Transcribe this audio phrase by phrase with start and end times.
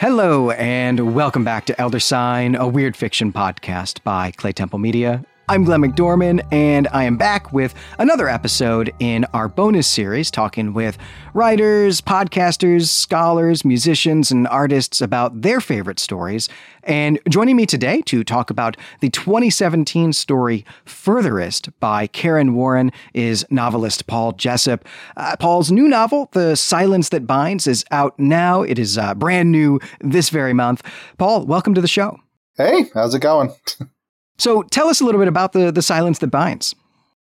[0.00, 5.24] Hello, and welcome back to Elder Sign, a weird fiction podcast by Clay Temple Media.
[5.50, 10.74] I'm Glenn McDorman, and I am back with another episode in our bonus series talking
[10.74, 10.98] with
[11.32, 16.50] writers, podcasters, scholars, musicians, and artists about their favorite stories.
[16.82, 23.46] And joining me today to talk about the 2017 story Furtherest by Kaaron Warren is
[23.48, 24.84] novelist Paul Jessup.
[25.16, 28.60] Uh, Paul's new novel, The Silence That Binds, is out now.
[28.60, 30.82] It is uh, brand new this very month.
[31.16, 32.20] Paul, welcome to the show.
[32.58, 33.54] Hey, how's it going?
[34.38, 36.74] So tell us a little bit about the the silence that binds.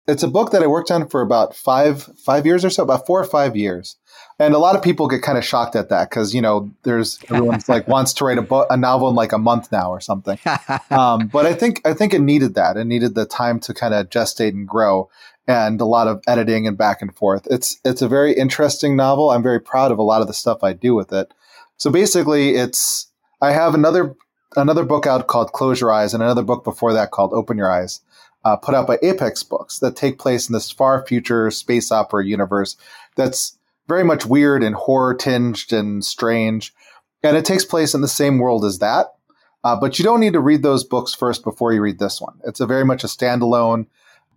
[0.07, 3.05] It's a book that I worked on for about five five years or so, about
[3.05, 3.97] four or five years.
[4.39, 7.19] And a lot of people get kind of shocked at that because you know there's
[7.29, 9.99] everyone's like wants to write a book a novel in like a month now or
[9.99, 10.39] something.
[10.89, 12.75] Um, but I think I think it needed that.
[12.75, 15.09] It needed the time to kind of gestate and grow,
[15.47, 17.47] and a lot of editing and back and forth.
[17.49, 19.29] It's it's a very interesting novel.
[19.29, 21.33] I'm very proud of a lot of the stuff I do with it.
[21.77, 23.07] So basically, it's
[23.41, 24.15] I have another
[24.55, 27.71] another book out called Close Your Eyes and another book before that called Open Your
[27.71, 28.01] Eyes,
[28.43, 32.25] uh, put out by Apex Books that take place in this far future space opera
[32.25, 32.75] universe
[33.15, 36.73] that's very much weird and horror tinged and strange.
[37.23, 39.13] And it takes place in the same world as that.
[39.63, 42.39] Uh, but you don't need to read those books first before you read this one.
[42.45, 43.85] It's a very much a standalone.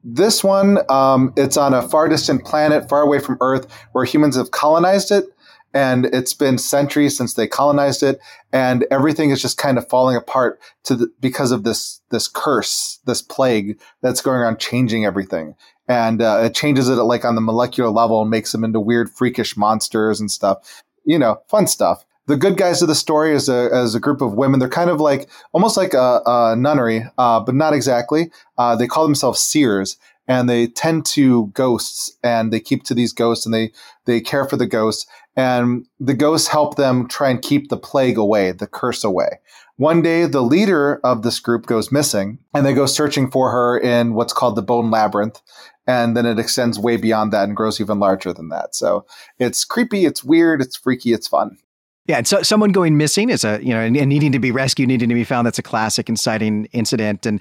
[0.03, 4.37] This one, um, it's on a far distant planet, far away from Earth, where humans
[4.37, 5.34] have colonized it
[5.75, 8.19] and it's been centuries since they colonized it
[8.53, 13.01] and everything is just kind of falling apart to the, because of this this curse
[13.05, 15.55] this plague that's going around changing everything
[15.89, 19.11] and uh, it changes it like on the molecular level and makes them into weird
[19.11, 23.49] freakish monsters and stuff you know fun stuff the good guys of the story is
[23.49, 24.59] a, as a group of women.
[24.59, 28.31] They're kind of like almost like a, a nunnery, uh, but not exactly.
[28.57, 33.13] Uh, they call themselves seers, and they tend to ghosts, and they keep to these
[33.13, 33.73] ghosts, and they
[34.05, 38.19] they care for the ghosts and the ghosts help them try and keep the plague
[38.19, 39.41] away, the curse away.
[39.77, 43.77] One day, the leader of this group goes missing, and they go searching for her
[43.77, 45.41] in what's called the Bone Labyrinth.
[45.87, 48.75] And then it extends way beyond that and grows even larger than that.
[48.75, 49.05] So
[49.39, 51.59] it's creepy, it's weird, it's freaky, it's fun.
[52.07, 54.89] Yeah, and so someone going missing is a you know and, needing to be rescued,
[54.89, 55.47] needing to be found.
[55.47, 57.25] That's a classic inciting incident.
[57.25, 57.41] And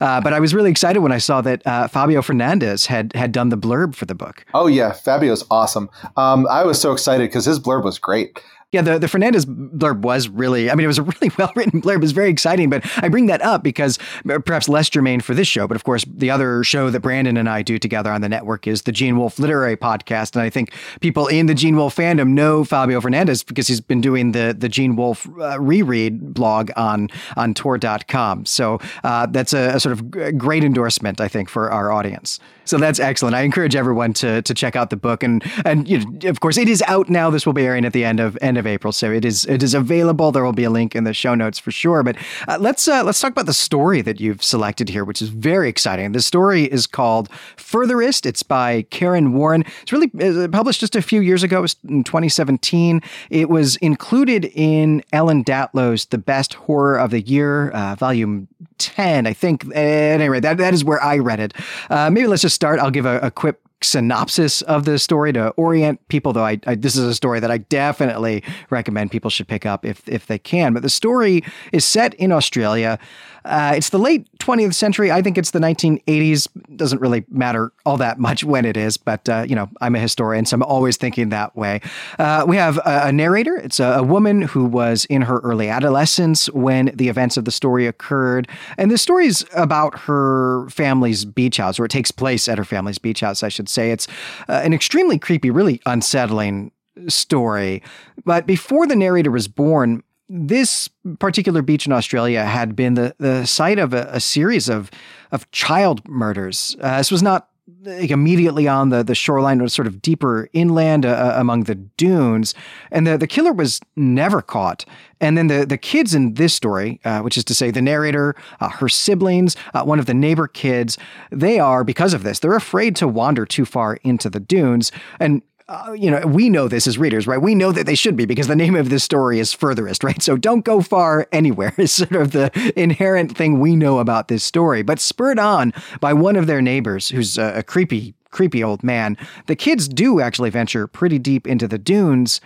[0.00, 3.32] uh, but I was really excited when I saw that uh, Fabio Fernandes had had
[3.32, 4.44] done the blurb for the book.
[4.52, 5.88] Oh yeah, Fabio's awesome.
[6.16, 8.38] Um, I was so excited because his blurb was great.
[8.72, 11.82] Yeah, the, the Fernandes blurb was really, I mean, it was a really well written
[11.82, 11.96] blurb.
[11.96, 15.46] It was very exciting, but I bring that up because perhaps less germane for this
[15.46, 15.68] show.
[15.68, 18.66] But of course, the other show that Brandon and I do together on the network
[18.66, 20.34] is the Gene Wolfe Literary Podcast.
[20.34, 24.00] And I think people in the Gene Wolfe fandom know Fabio Fernandes because he's been
[24.00, 28.46] doing the, the Gene Wolfe uh, reread blog on, on Tor.com.
[28.46, 32.40] So uh, that's a, a, sort of great endorsement, I think, for our audience.
[32.64, 33.34] So that's excellent.
[33.34, 35.22] I encourage everyone to, to check out the book.
[35.22, 37.28] And, and you know, of course, it is out now.
[37.28, 38.92] This will be airing at the end of, end of of April.
[38.92, 40.32] So it is it is available.
[40.32, 42.02] There will be a link in the show notes for sure.
[42.02, 42.16] But
[42.48, 45.68] uh, let's uh, let's talk about the story that you've selected here, which is very
[45.68, 46.12] exciting.
[46.12, 48.24] The story is called Furthest.
[48.24, 49.64] It's by Kaaron Warren.
[49.82, 51.58] It's really uh, published just a few years ago.
[51.58, 53.02] It was in 2017.
[53.30, 58.48] It was included in Ellen Datlow's The Best Horror of the Year, uh, volume
[58.78, 59.64] 10, I think.
[59.66, 61.54] At any rate, that, that is where I read it.
[61.90, 62.78] Uh, maybe let's just start.
[62.78, 66.32] I'll give a, a quick synopsis of the story to orient people.
[66.32, 69.84] Though I, I, this is a story that I definitely recommend people should pick up
[69.84, 70.72] if if they can.
[70.72, 72.98] But the story is set in Australia.
[73.44, 75.10] Uh, it's the late 20th century.
[75.10, 76.48] I think it's the 1980s.
[76.76, 79.98] Doesn't really matter all that much when it is, but uh, you know, I'm a
[79.98, 81.80] historian, so I'm always thinking that way.
[82.18, 83.56] Uh, we have a, a narrator.
[83.56, 87.50] It's a, a, woman who was in her early adolescence when the events of the
[87.50, 92.48] story occurred, and the story is about her family's beach house, or it takes place
[92.48, 93.90] at her family's beach house, I should say.
[93.90, 94.06] It's
[94.48, 96.72] uh, an extremely creepy, really unsettling
[97.08, 97.82] story.
[98.24, 100.02] But before the narrator was born,
[100.34, 100.88] this
[101.18, 104.90] particular beach in Australia had been the, the site of a, a series of
[105.30, 106.76] of child murders.
[106.80, 107.48] Uh, this was not
[107.84, 111.74] like immediately on the, the shoreline was sort of deeper inland uh, uh, among the
[111.74, 112.54] dunes.
[112.90, 114.84] And the, the killer was never caught.
[115.20, 118.34] And then the, the kids in this story, uh, which is to say the narrator,
[118.60, 120.98] uh, her siblings, uh, one of the neighbor kids,
[121.30, 124.92] they are, because of this, they're afraid to wander too far into the dunes.
[125.20, 125.42] And
[125.72, 127.40] uh, you know, we know this as readers, right?
[127.40, 130.20] We know that they should be because the name of this story is Furthest, right?
[130.20, 134.44] So don't go far anywhere is sort of the inherent thing we know about this
[134.44, 134.82] story.
[134.82, 139.16] But spurred on by one of their neighbors, who's a, a creepy, creepy old man,
[139.46, 142.42] the kids do actually venture pretty deep into the dunes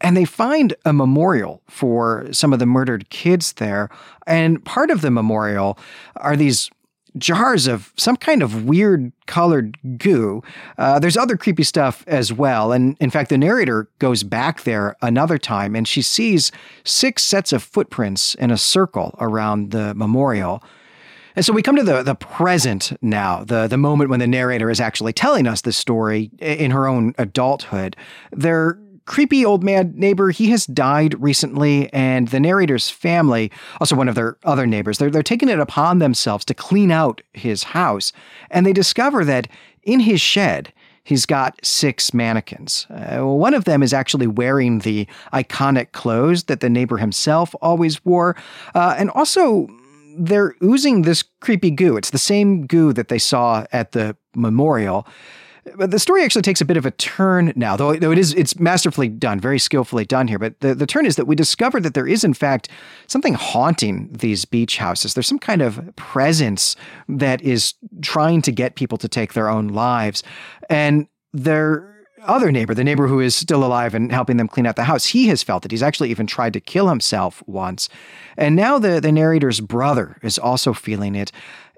[0.00, 3.90] and they find a memorial for some of the murdered kids there.
[4.28, 5.76] And part of the memorial
[6.14, 6.70] are these
[7.16, 10.42] jars of some kind of weird colored goo.
[10.76, 12.72] Uh, there's other creepy stuff as well.
[12.72, 16.52] And in fact, the narrator goes back there another time and she sees
[16.84, 20.62] six sets of footprints in a circle around the memorial.
[21.36, 24.70] And so we come to the, the present now, the, the moment when the narrator
[24.70, 27.96] is actually telling us the story in her own adulthood.
[28.32, 28.76] They're
[29.08, 33.50] creepy old man neighbor, he has died recently, and the narrator's family,
[33.80, 37.22] also one of their other neighbors, they're, they're taking it upon themselves to clean out
[37.32, 38.12] his house.
[38.50, 39.48] And they discover that
[39.82, 40.74] in his shed,
[41.04, 42.86] he's got six mannequins.
[42.90, 48.04] Uh, one of them is actually wearing the iconic clothes that the neighbor himself always
[48.04, 48.36] wore.
[48.74, 49.66] Uh, and also,
[50.18, 51.96] they're oozing this creepy goo.
[51.96, 55.06] It's the same goo that they saw at the memorial.
[55.76, 58.34] But the story actually takes a bit of a turn now, though, though it is
[58.34, 60.38] it's masterfully done, very skillfully done here.
[60.38, 62.68] But the, the turn is that we discover that there is, in fact,
[63.06, 65.14] something haunting these beach houses.
[65.14, 66.76] There's some kind of presence
[67.08, 70.22] that is trying to get people to take their own lives.
[70.70, 74.76] And their other neighbor, the neighbor who is still alive and helping them clean out
[74.76, 75.70] the house, he has felt it.
[75.70, 77.88] He's actually even tried to kill himself once.
[78.36, 81.32] And now the, the narrator's brother is also feeling it.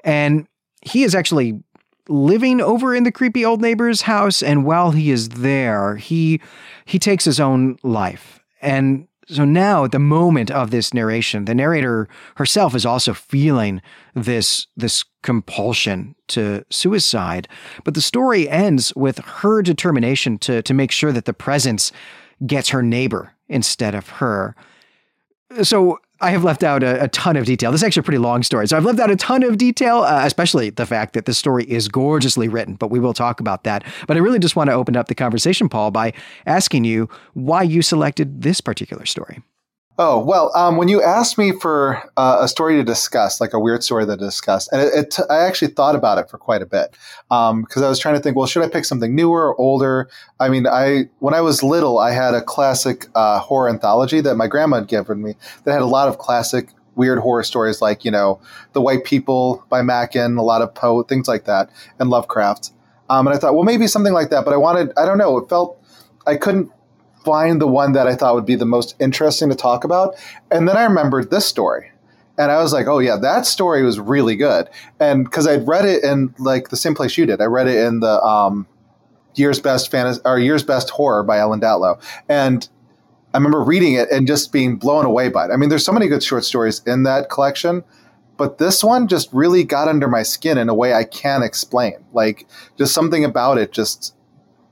[0.05, 0.47] And
[0.83, 1.63] he is actually
[2.09, 6.41] living over in the creepy old neighbor's house and while he is there he
[6.85, 8.41] he takes his own life.
[8.63, 13.81] And so now at the moment of this narration the narrator herself is also feeling
[14.15, 17.47] this this compulsion to suicide.
[17.85, 21.93] But the story ends with her determination to to make sure that the presence
[22.47, 24.57] gets her neighbor instead of her.
[25.63, 27.73] So I have left out a, a, ton of detail.
[27.73, 28.69] This is actually a pretty long story.
[28.69, 31.65] So I've left out a ton of detail, uh, especially the fact that this story
[31.65, 33.85] is gorgeously written, but we will talk about that.
[34.07, 36.13] But I really just want to open up the conversation, Paul, by
[36.47, 39.43] asking you why you selected this particular story.
[40.03, 43.61] Oh well, um, when you asked me for uh, a story to discuss, like a
[43.61, 46.67] weird story to discuss, and it, it I actually thought about it for quite a
[46.67, 46.97] bit
[47.29, 50.09] because um, I was trying to think, well, should I pick something newer or older?
[50.41, 54.37] I mean, I when I was little, I had a classic uh, horror anthology that
[54.37, 58.03] my grandma had given me that had a lot of classic weird horror stories, like
[58.03, 58.41] you know,
[58.73, 61.69] The White People by Machen, a lot of Poe, things like that,
[61.99, 62.73] and Lovecraft.
[63.11, 65.37] Um, and I thought, well, maybe something like that, but I wanted, I don't know,
[65.37, 65.77] it felt
[66.27, 66.71] I couldn't
[67.25, 70.15] find the one that I thought would be the most interesting to talk about.
[70.51, 71.91] And then I remembered this story.
[72.39, 74.69] And I was like, oh, yeah, that story was really good.
[74.99, 77.85] And because I'd read it in like the same place you did, I read it
[77.85, 78.67] in the um,
[79.35, 82.01] Year's Best Fantasy or Year's Best Horror by Ellen Datlow.
[82.29, 82.67] And
[83.35, 85.51] I remember reading it and just being blown away by it.
[85.51, 87.85] I mean, there's so many good short stories in that collection,
[88.39, 91.97] but this one just really got under my skin in a way I can't explain.
[92.13, 92.47] Like,
[92.79, 94.15] just something about it just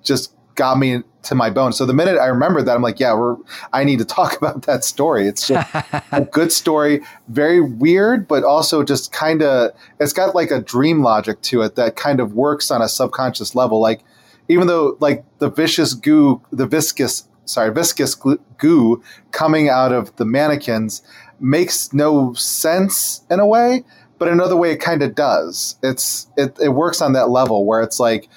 [0.03, 1.73] just got me to my bone.
[1.73, 3.37] So the minute I remember that, I'm like, yeah, we're,
[3.73, 5.27] I need to talk about that story.
[5.29, 5.71] It's just
[6.13, 9.71] a good story, very weird, but also just kind of,
[10.01, 13.55] it's got like a dream logic to it that kind of works on a subconscious
[13.55, 13.81] level.
[13.81, 14.03] Like,
[14.49, 18.17] even though like the vicious goo, the viscous, sorry, viscous
[18.59, 21.03] goo coming out of the mannequins
[21.39, 23.85] makes no sense in a way,
[24.19, 25.77] but another way it kind of does.
[25.85, 28.29] It's, it, it works on that level where it's like,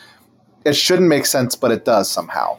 [0.65, 2.57] it shouldn't make sense, but it does somehow.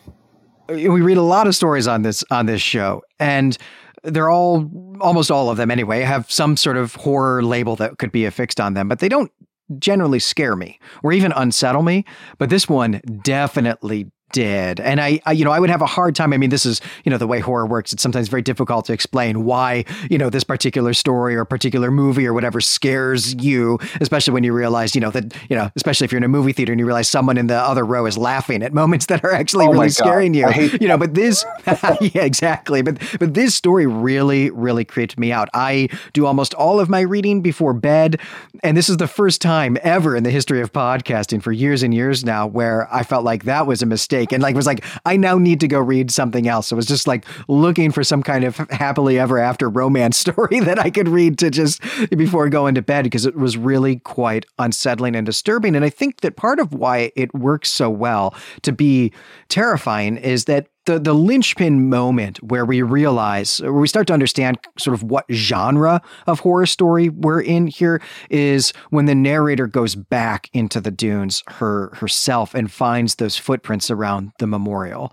[0.69, 3.57] We read a lot of stories on this on this show, and
[4.05, 4.71] they're all
[5.01, 8.61] almost all of them anyway have some sort of horror label that could be affixed
[8.61, 9.31] on them, but they don't
[9.79, 12.05] generally scare me or even unsettle me.
[12.39, 14.81] But this one definitely did.
[14.81, 16.33] And I, I, you know, I would have a hard time.
[16.33, 17.93] I mean, this is, you know, the way horror works.
[17.93, 22.27] It's sometimes very difficult to explain why, you know, this particular story or particular movie
[22.27, 26.13] or whatever scares you, especially when you realize, you know, that, you know, especially if
[26.13, 28.63] you're in a movie theater and you realize someone in the other row is laughing
[28.63, 30.49] at moments that are actually oh really scaring you.
[30.81, 31.45] You know, but this,
[32.01, 32.83] yeah, exactly.
[32.83, 35.49] But, but this story really, really creeped me out.
[35.55, 38.21] I do almost all of my reading before bed.
[38.63, 41.93] And this is the first time ever in the history of podcasting for years and
[41.93, 44.85] years now where I felt like that was a mistake and like it was like
[45.07, 46.69] I now need to go read something else.
[46.69, 50.61] So I was just like looking for some kind of happily ever after romance story
[50.61, 54.45] that I could read to just before going to bed because it was really quite
[54.59, 55.75] unsettling and disturbing.
[55.75, 59.13] And I think that part of why it works so well to be
[59.49, 64.59] terrifying is that the the linchpin moment where we realize where we start to understand
[64.79, 69.95] sort of what genre of horror story we're in here is when the narrator goes
[69.95, 75.13] back into the dunes her herself and finds those footprints around the memorial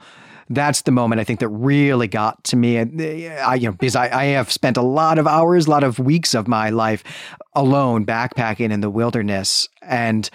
[0.49, 2.79] that's the moment I think that really got to me.
[2.79, 2.85] Uh,
[3.47, 5.99] I, you know, because I, I have spent a lot of hours, a lot of
[5.99, 7.03] weeks of my life
[7.53, 10.27] alone backpacking in the wilderness, and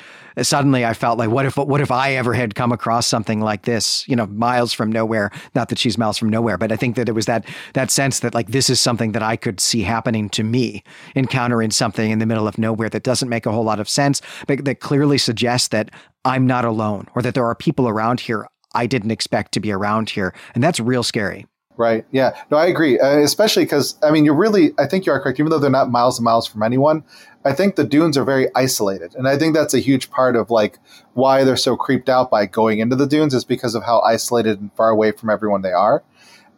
[0.42, 3.62] suddenly I felt like, what if, what if I ever had come across something like
[3.62, 4.06] this?
[4.08, 5.30] You know, miles from nowhere.
[5.54, 8.20] Not that she's miles from nowhere, but I think that it was that that sense
[8.20, 10.82] that like this is something that I could see happening to me,
[11.14, 14.20] encountering something in the middle of nowhere that doesn't make a whole lot of sense,
[14.46, 15.90] but that clearly suggests that
[16.24, 19.72] I'm not alone, or that there are people around here I didn't expect to be
[19.72, 20.34] around here.
[20.54, 21.46] And that's real scary.
[21.76, 22.04] Right.
[22.12, 22.36] Yeah.
[22.50, 23.00] No, I agree.
[23.00, 25.40] Uh, especially because, I mean, you're really, I think you are correct.
[25.40, 27.02] Even though they're not miles and miles from anyone,
[27.44, 29.14] I think the dunes are very isolated.
[29.14, 30.78] And I think that's a huge part of like
[31.12, 34.60] why they're so creeped out by going into the dunes is because of how isolated
[34.60, 36.02] and far away from everyone they are.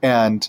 [0.02, 0.49] And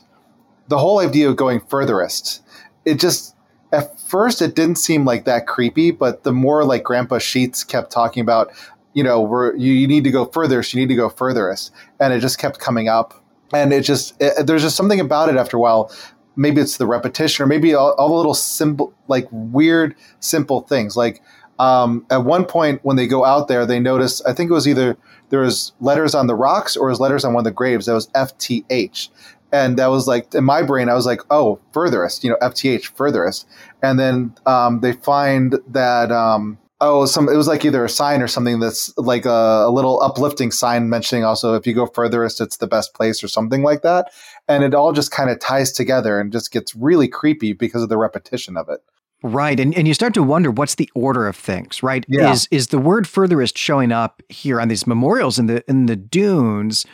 [0.67, 2.43] the whole idea of going furthest,
[2.85, 3.35] it just,
[3.71, 7.91] at first, it didn't seem like that creepy, but the more like Grandpa Sheets kept
[7.91, 8.51] talking about,
[8.93, 11.71] you know, we're, you, you need to go furthest, you need to go furthest.
[11.99, 13.13] And it just kept coming up.
[13.53, 15.91] And it just, it, there's just something about it after a while.
[16.37, 20.95] Maybe it's the repetition, or maybe all, all the little simple, like weird, simple things.
[20.95, 21.21] Like
[21.59, 24.67] um, at one point when they go out there, they notice, I think it was
[24.67, 24.97] either
[25.29, 27.93] there was letters on the rocks or was letters on one of the graves that
[27.93, 29.09] was FTH.
[29.51, 32.85] And that was like, in my brain, I was like, oh, furthest, you know, FTH,
[32.85, 33.47] furthest.
[33.81, 38.21] And then um, they find that, um, oh some it was like either a sign
[38.21, 42.39] or something that's like a, a, little uplifting sign mentioning also if you go furthest
[42.39, 44.11] it's the best place or something like that
[44.47, 47.89] and it all just kind of ties together and just gets really creepy because of
[47.89, 48.81] the repetition of it
[49.23, 49.59] Right.
[49.59, 52.05] And and you start to wonder what's the order of things, right?
[52.07, 52.31] Yeah.
[52.31, 55.95] Is is the word furthest showing up here on these memorials in the in the
[55.95, 56.85] dunes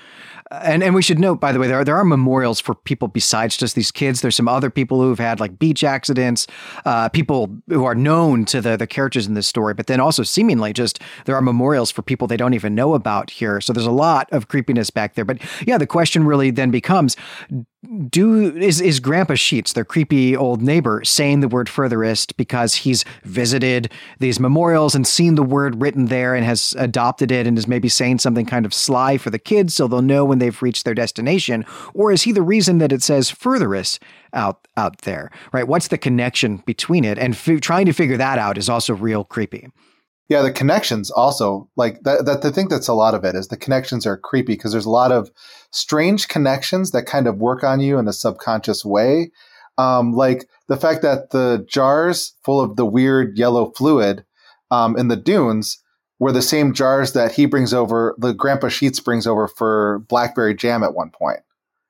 [0.62, 3.08] and and we should note, by the way, there are there are memorials for people
[3.08, 4.22] besides just these kids.
[4.22, 6.48] There's some other people who've had like beach accidents,
[6.86, 10.24] uh, people who are known to the the characters in this story, but then also
[10.24, 13.60] seemingly just there are memorials for people they don't even know about here.
[13.62, 15.26] So there's a lot of creepiness back there.
[15.26, 17.16] But yeah, the question really then becomes:
[18.08, 23.04] do is is Grandpa Sheets, their creepy old neighbor, saying the word furthest because he's
[23.24, 27.68] visited these memorials and seen the word written there and has adopted it and is
[27.68, 30.86] maybe saying something kind of sly for the kids so they'll know when they've reached
[30.86, 34.02] their destination, or is he the reason that it says furthest
[34.34, 35.30] out out there?
[35.52, 35.68] Right?
[35.68, 37.20] What's the connection between it?
[37.20, 39.70] And f- trying to figure that out is also real creepy.
[40.30, 42.26] Yeah, the connections also like that.
[42.26, 44.86] That I think that's a lot of it is the connections are creepy because there's
[44.86, 45.30] a lot of
[45.72, 49.32] strange connections that kind of work on you in a subconscious way.
[49.78, 54.24] Um, like the fact that the jars full of the weird yellow fluid
[54.72, 55.80] um, in the dunes
[56.20, 60.56] were the same jars that he brings over, the Grandpa Sheets brings over for blackberry
[60.56, 61.40] jam at one point.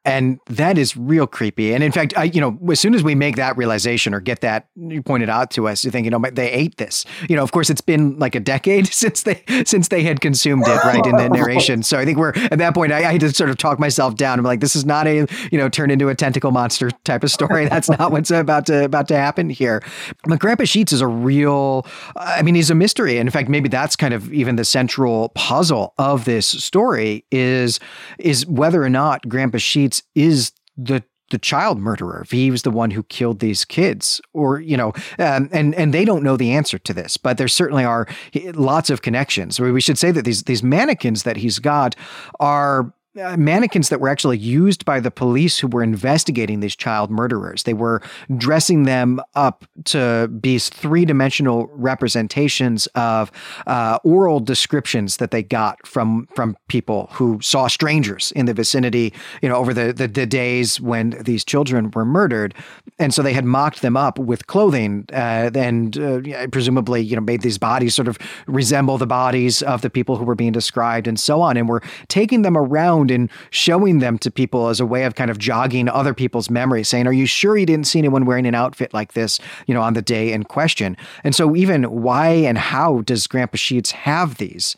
[0.05, 1.73] And that is real creepy.
[1.73, 4.41] And in fact, I, you know, as soon as we make that realization or get
[4.41, 7.05] that you pointed out to us, you think, oh you know, they ate this.
[7.29, 10.67] You know, of course, it's been like a decade since they since they had consumed
[10.67, 11.83] it, right, in the narration.
[11.83, 12.91] So I think we're at that point.
[12.91, 14.39] I, I had to sort of talk myself down.
[14.39, 17.31] I'm like, this is not a you know turn into a tentacle monster type of
[17.31, 17.67] story.
[17.73, 19.81] That's not what's about to about to happen here.
[20.25, 21.87] But Grandpa Sheets is a real.
[22.17, 23.17] I mean, he's a mystery.
[23.17, 27.79] And in fact, maybe that's kind of even the central puzzle of this story is
[28.19, 32.69] is whether or not Grandpa Sheets is the the child murderer if he was the
[32.69, 36.51] one who killed these kids or you know um, and and they don't know the
[36.51, 38.07] answer to this but there certainly are
[38.53, 39.59] lots of connections.
[39.59, 41.95] We should say that these these mannequins that he's got
[42.39, 47.11] are uh, mannequins that were actually used by the police who were investigating these child
[47.11, 47.63] murderers.
[47.63, 48.01] They were
[48.37, 53.31] dressing them up to be three dimensional representations of
[53.67, 59.13] uh, oral descriptions that they got from from people who saw strangers in the vicinity,
[59.41, 62.53] you know, over the, the, the days when these children were murdered.
[62.97, 67.21] And so they had mocked them up with clothing uh, and uh, presumably, you know,
[67.21, 68.17] made these bodies sort of
[68.47, 71.57] resemble the bodies of the people who were being described and so on.
[71.57, 75.15] And were taking them around around and showing them to people as a way of
[75.15, 78.45] kind of jogging other people's memory, saying, Are you sure you didn't see anyone wearing
[78.45, 80.97] an outfit like this, you know, on the day in question?
[81.23, 84.75] And so, even why and how does Grandpa Sheets have these?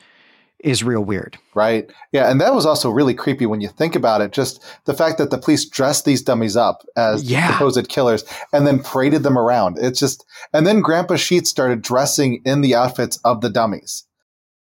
[0.60, 1.38] is real weird.
[1.54, 1.92] Right.
[2.12, 2.32] Yeah.
[2.32, 4.32] And that was also really creepy when you think about it.
[4.32, 7.52] Just the fact that the police dressed these dummies up as yeah.
[7.52, 9.78] supposed killers and then paraded them around.
[9.80, 14.06] It's just, and then Grandpa Sheets started dressing in the outfits of the dummies.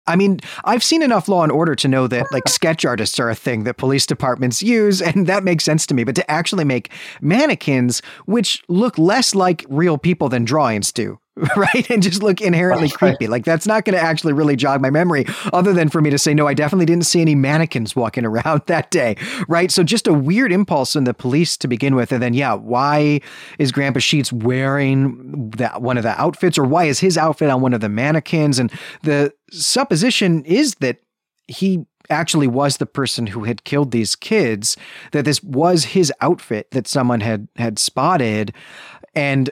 [0.07, 3.29] I mean, I've seen enough Law and Order to know that like sketch artists are
[3.29, 6.03] a thing that police departments use, and that makes sense to me.
[6.03, 11.19] But to actually make mannequins which look less like real people than drawings do,
[11.57, 11.89] right?
[11.89, 13.27] And just look inherently that's creepy.
[13.27, 16.17] Like that's not going to actually really jog my memory, other than for me to
[16.17, 19.69] say, no, I definitely didn't see any mannequins walking around that day, right?
[19.69, 23.19] So just a weird impulse in the police to begin with, and then yeah, why
[23.59, 27.61] is Grandpa Sheets wearing that one of the outfits, or why is his outfit on
[27.61, 28.57] one of the mannequins?
[28.57, 28.71] And
[29.03, 30.99] the supposition is that
[31.47, 34.77] he actually was the person who had killed these kids,
[35.11, 38.53] that this was his outfit that someone had had spotted.
[39.15, 39.49] And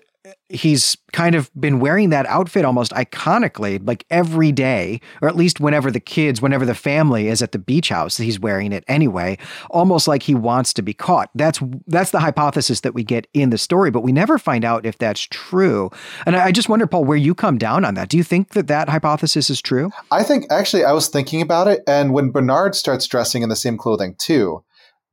[0.47, 5.59] he's kind of been wearing that outfit almost iconically like every day or at least
[5.59, 9.37] whenever the kids whenever the family is at the beach house he's wearing it anyway
[9.69, 11.29] almost like he wants to be caught.
[11.35, 14.85] That's that's the hypothesis that we get in the story but we never find out
[14.85, 15.89] if that's true.
[16.25, 18.09] And i just wonder paul where you come down on that.
[18.09, 19.91] Do you think that that hypothesis is true?
[20.09, 23.55] I think actually i was thinking about it and when bernard starts dressing in the
[23.55, 24.63] same clothing too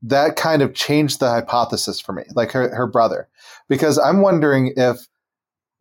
[0.02, 3.28] that kind of changed the hypothesis for me like her, her brother
[3.70, 4.98] because i'm wondering if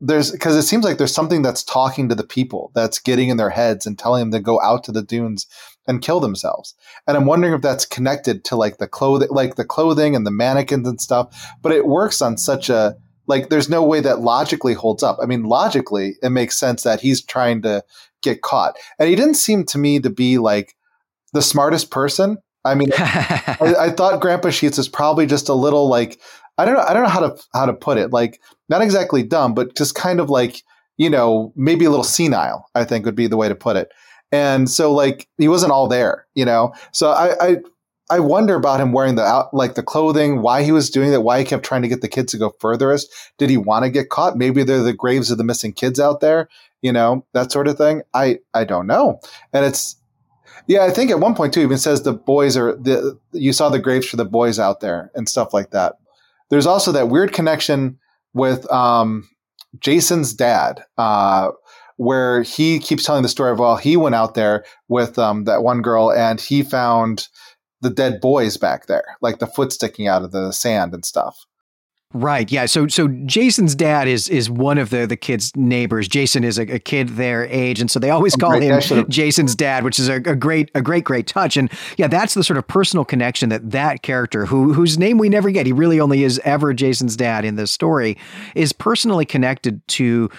[0.01, 3.37] there's because it seems like there's something that's talking to the people that's getting in
[3.37, 5.45] their heads and telling them to go out to the dunes
[5.87, 6.73] and kill themselves.
[7.07, 10.31] And i'm wondering if that's connected to like the clothing like the clothing and the
[10.31, 12.95] mannequins and stuff but it works on such a
[13.27, 15.17] like there's no way that logically holds up.
[15.21, 17.83] I mean logically it makes sense that he's trying to
[18.21, 18.77] get caught.
[18.97, 20.75] And he didn't seem to me to be like
[21.33, 22.37] the smartest person.
[22.65, 26.19] I mean, I, I, thought Grandpa Sheets is probably just a little like
[26.59, 26.83] I don't know.
[26.83, 28.11] I don't know how to how to put it.
[28.11, 30.61] Like not exactly dumb, but just kind of like
[30.97, 32.65] you know maybe a little senile.
[32.75, 33.91] I think would be the way to put it.
[34.31, 36.73] And so like he wasn't all there, you know.
[36.91, 37.57] So I I,
[38.11, 41.21] I wonder about him wearing the out like the clothing, why he was doing that,
[41.21, 43.09] why he kept trying to get the kids to go furthest.
[43.37, 44.37] Did he want to get caught?
[44.37, 46.49] Maybe they're the graves of the missing kids out there,
[46.81, 48.01] you know, that sort of thing.
[48.13, 49.21] I I don't know.
[49.53, 49.95] And it's
[50.67, 53.69] yeah, I think at one point too, even says the boys are the you saw
[53.69, 55.98] the graves for the boys out there and stuff like that.
[56.49, 57.99] There's also that weird connection
[58.33, 59.29] with um,
[59.79, 61.51] Jason's dad, uh,
[61.97, 65.63] where he keeps telling the story of well, he went out there with um, that
[65.63, 67.27] one girl and he found
[67.81, 71.45] the dead boys back there, like the foot sticking out of the sand and stuff.
[72.11, 72.51] Right.
[72.51, 72.65] Yeah.
[72.65, 76.07] So so Jason's dad is is one of the the kids' neighbors.
[76.07, 79.53] Jason is a, a kid their age, and so they always oh, call him Jason's
[79.53, 81.55] dad, which is a, a, great a great great touch.
[81.55, 85.29] And yeah, that's the sort of personal connection that that character, who whose name we
[85.29, 88.17] never get, he really only is ever Jason's dad in this story,
[88.55, 90.31] is personally connected to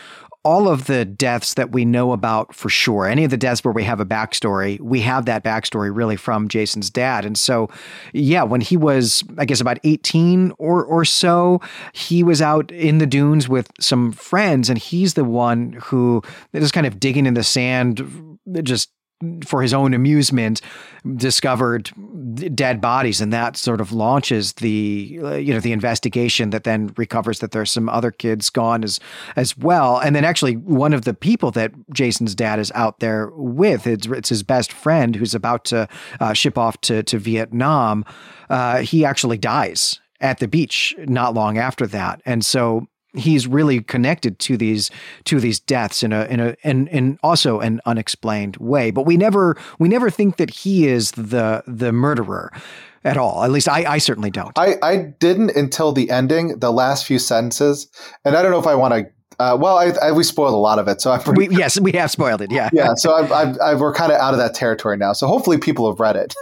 [0.42, 3.72] all of the deaths that we know about for sure, any of the deaths where
[3.72, 7.26] we have a backstory, we have that backstory really from Jason's dad.
[7.26, 7.68] And so,
[8.14, 11.60] yeah, when he was, I guess, about 18 or, or so,
[11.92, 16.22] he was out in the dunes with some friends, and he's the one who
[16.54, 18.90] is kind of digging in the sand, just
[19.44, 20.60] for his own amusement,
[21.16, 21.90] discovered
[22.54, 26.92] dead bodies, and that sort of launches the uh, you know the investigation that then
[26.96, 29.00] recovers that there's some other kids gone as
[29.36, 29.98] as well.
[29.98, 34.06] And then actually, one of the people that Jason's dad is out there with it's,
[34.06, 35.88] it's his best friend who's about to
[36.20, 38.04] uh, ship off to to Vietnam.
[38.48, 43.80] Uh, he actually dies at the beach not long after that, and so he's really
[43.80, 44.90] connected to these
[45.24, 49.16] to these deaths in a in a in, in also an unexplained way but we
[49.16, 52.52] never we never think that he is the the murderer
[53.04, 56.70] at all at least i i certainly don't i i didn't until the ending the
[56.70, 57.88] last few sentences
[58.24, 59.06] and i don't know if i want to
[59.38, 61.92] uh, well, I, I, we spoiled a lot of it, so I'm we, yes, we
[61.92, 62.52] have spoiled it.
[62.52, 62.92] Yeah, yeah.
[62.94, 65.14] So I've, I've, I've, we're kind of out of that territory now.
[65.14, 66.34] So hopefully people have read it.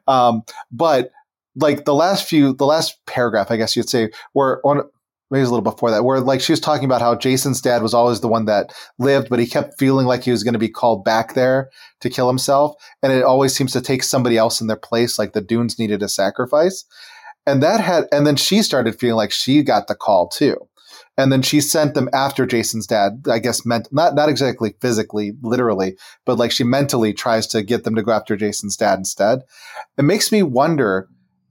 [0.08, 1.10] um, but
[1.54, 4.88] like the last few, the last paragraph, I guess you'd say, where on
[5.30, 7.94] maybe a little before that, where like she was talking about how Jason's dad was
[7.94, 10.68] always the one that lived, but he kept feeling like he was going to be
[10.68, 12.74] called back there to kill himself.
[13.02, 16.02] And it always seems to take somebody else in their place, like the Dunes needed
[16.02, 16.84] a sacrifice.
[17.46, 20.56] And that had, and then she started feeling like she got the call too.
[21.16, 25.32] And then she sent them after Jason's dad, I guess meant not, not exactly physically,
[25.42, 29.40] literally, but like she mentally tries to get them to go after Jason's dad instead.
[29.96, 31.08] It makes me wonder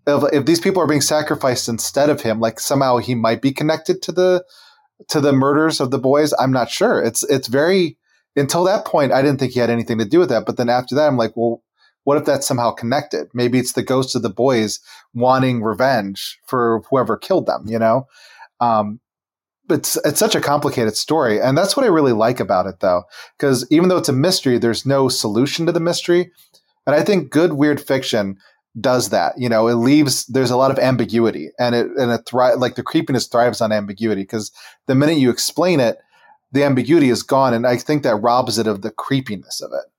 [0.08, 3.52] if, if these people are being sacrificed instead of him, like somehow he might be
[3.52, 4.46] connected to the
[5.10, 6.34] to the murders of the boys.
[6.40, 7.02] I'm not sure.
[7.04, 7.98] It's it's very
[8.36, 10.46] until that point I didn't think he had anything to do with that.
[10.46, 11.62] But then after that, I'm like, well,
[12.06, 13.28] what if that's somehow connected?
[13.34, 14.80] Maybe it's the ghost of the boys
[15.14, 17.66] wanting revenge for whoever killed them.
[17.68, 18.08] You know.
[18.60, 19.02] Um,
[19.70, 23.04] it's it's such a complicated story, and that's what I really like about it, though,
[23.38, 26.32] because even though it's a mystery, there's no solution to the mystery,
[26.86, 28.38] and I think good weird fiction
[28.80, 29.34] does that.
[29.38, 32.76] You know, it leaves there's a lot of ambiguity, and it and it thrive like
[32.76, 34.52] the creepiness thrives on ambiguity because
[34.88, 35.98] the minute you explain it,
[36.52, 39.92] the ambiguity is gone, and I think that robs it of the creepiness of it.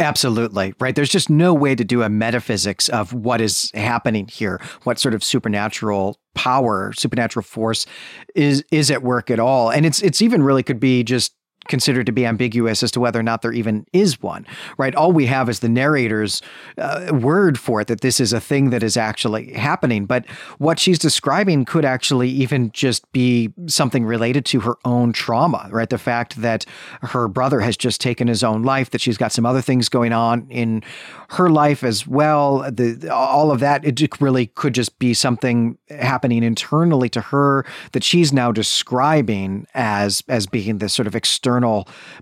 [0.00, 0.74] Absolutely.
[0.80, 0.96] Right.
[0.96, 4.60] There's just no way to do a metaphysics of what is happening here.
[4.82, 7.86] What sort of supernatural power, supernatural force
[8.34, 9.70] is is at work at all.
[9.70, 11.34] And it's it's even really could be just
[11.68, 14.46] considered to be ambiguous as to whether or not there even is one,
[14.78, 14.94] right?
[14.94, 16.42] All we have is the narrator's
[16.78, 20.06] uh, word for it that this is a thing that is actually happening.
[20.06, 25.68] But what she's describing could actually even just be something related to her own trauma,
[25.70, 25.88] right?
[25.88, 26.66] The fact that
[27.02, 30.12] her brother has just taken his own life, that she's got some other things going
[30.12, 30.82] on in
[31.30, 32.70] her life as well.
[32.70, 38.04] The all of that it really could just be something happening internally to her that
[38.04, 41.53] she's now describing as as being this sort of external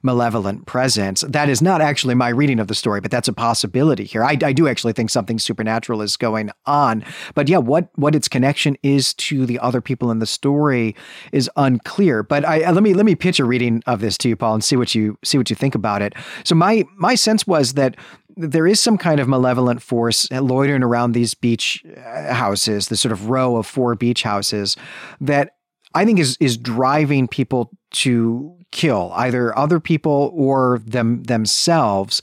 [0.03, 1.23] malevolent presence.
[1.23, 4.25] That is not actually my reading of the story, but that's a possibility here.
[4.25, 7.05] I, I do actually think something supernatural is going on.
[7.35, 10.95] But yeah, what what its connection is to the other people in the story
[11.33, 12.23] is unclear.
[12.23, 14.65] But I let me let me pitch a reading of this to you, Paul, and
[14.65, 16.15] see what you see what you think about it.
[16.45, 17.97] So my my sense was that
[18.37, 23.13] there is some kind of malevolent force loitering around these beach uh, houses, the sort
[23.13, 24.77] of row of four beach houses
[25.21, 25.57] that
[25.95, 32.23] I think is is driving people to kill either other people or them themselves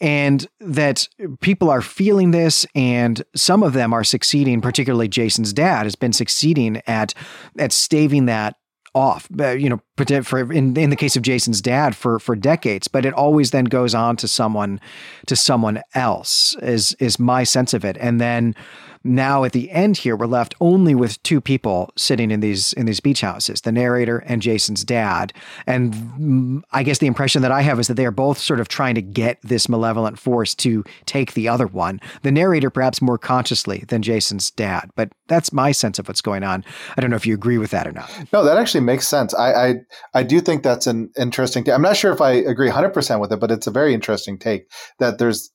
[0.00, 1.08] and that
[1.40, 6.12] people are feeling this and some of them are succeeding particularly Jason's dad has been
[6.12, 7.14] succeeding at
[7.58, 8.56] at staving that
[8.94, 9.80] off, uh, you know,
[10.22, 13.64] for in, in the case of Jason's dad for for decades, but it always then
[13.64, 14.80] goes on to someone
[15.26, 17.96] to someone else is is my sense of it.
[18.00, 18.54] And then
[19.04, 22.86] now at the end here, we're left only with two people sitting in these in
[22.86, 25.32] these beach houses: the narrator and Jason's dad.
[25.66, 28.60] And mm, I guess the impression that I have is that they are both sort
[28.60, 32.00] of trying to get this malevolent force to take the other one.
[32.22, 36.44] The narrator perhaps more consciously than Jason's dad, but that's my sense of what's going
[36.44, 36.64] on.
[36.96, 38.10] I don't know if you agree with that or not.
[38.32, 39.34] No, that actually makes sense.
[39.34, 39.74] I I,
[40.14, 41.68] I do think that's an interesting.
[41.70, 44.38] I'm not sure if I agree 100 percent with it, but it's a very interesting
[44.38, 45.50] take that there's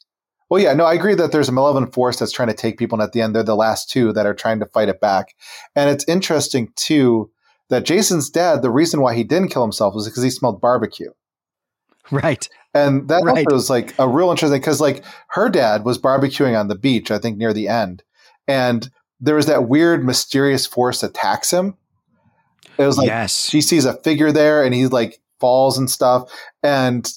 [0.54, 2.96] well, yeah, no, I agree that there's a malevolent force that's trying to take people,
[2.96, 5.34] and at the end, they're the last two that are trying to fight it back.
[5.76, 7.32] And it's interesting too
[7.70, 11.10] that Jason's dad, the reason why he didn't kill himself was because he smelled barbecue.
[12.12, 12.48] Right.
[12.76, 13.52] And that right.
[13.52, 17.18] was like a real interesting because like her dad was barbecuing on the beach, I
[17.18, 18.04] think near the end,
[18.48, 21.76] and there was that weird mysterious force attacks him.
[22.78, 23.50] It was like yes.
[23.50, 27.12] she sees a figure there, and he like falls and stuff, and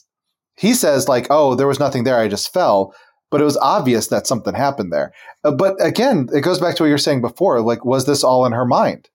[0.57, 2.19] he says like, "Oh, there was nothing there.
[2.19, 2.95] I just fell."
[3.31, 5.13] But it was obvious that something happened there.
[5.45, 7.61] Uh, but again, it goes back to what you were saying before.
[7.61, 9.09] Like, was this all in her mind?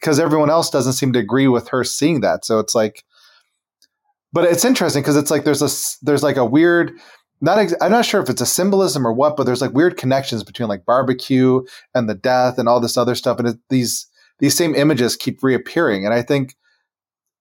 [0.00, 2.44] Because everyone else doesn't seem to agree with her seeing that.
[2.44, 3.04] So it's like,
[4.32, 6.92] but it's interesting because it's like there's a there's like a weird.
[7.40, 9.96] Not ex- I'm not sure if it's a symbolism or what, but there's like weird
[9.96, 11.62] connections between like barbecue
[11.94, 14.06] and the death and all this other stuff, and it, these
[14.38, 16.04] these same images keep reappearing.
[16.04, 16.56] And I think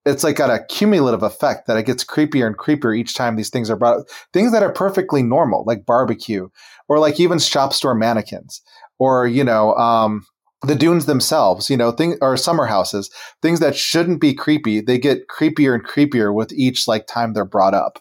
[0.06, 3.50] it's like got a cumulative effect that it gets creepier and creepier each time these
[3.50, 4.06] things are brought up.
[4.34, 6.50] Things that are perfectly normal, like barbecue,
[6.90, 8.62] or like even shop store mannequins,
[9.00, 10.26] or you know, um,
[10.64, 13.10] the dunes themselves, you know, things or summer houses,
[13.42, 17.46] things that shouldn't be creepy, they get creepier and creepier with each like time they're
[17.46, 18.00] brought up.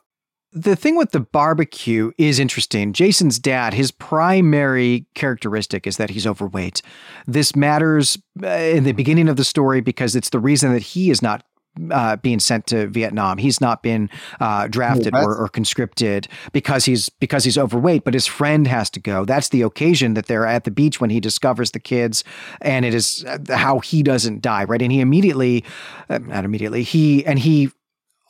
[0.55, 2.93] The thing with the barbecue is interesting.
[2.93, 6.83] Jason's dad, his primary characteristic is that he's overweight.
[7.27, 11.11] This matters uh, in the beginning of the story because it's the reason that he
[11.11, 11.43] is not
[11.90, 13.38] uh, being sent to Vietnam.
[13.38, 18.04] He's not been uh, drafted or, or, conscripted because he's because he's overweight.
[18.04, 19.24] But his friend has to go.
[19.24, 22.24] That's the occasion that they're at the beach when he discovers the kids,
[22.61, 24.64] and it is uh, how he doesn't die.
[24.64, 25.64] Right, and he immediately,
[26.08, 27.70] uh, not immediately, he and he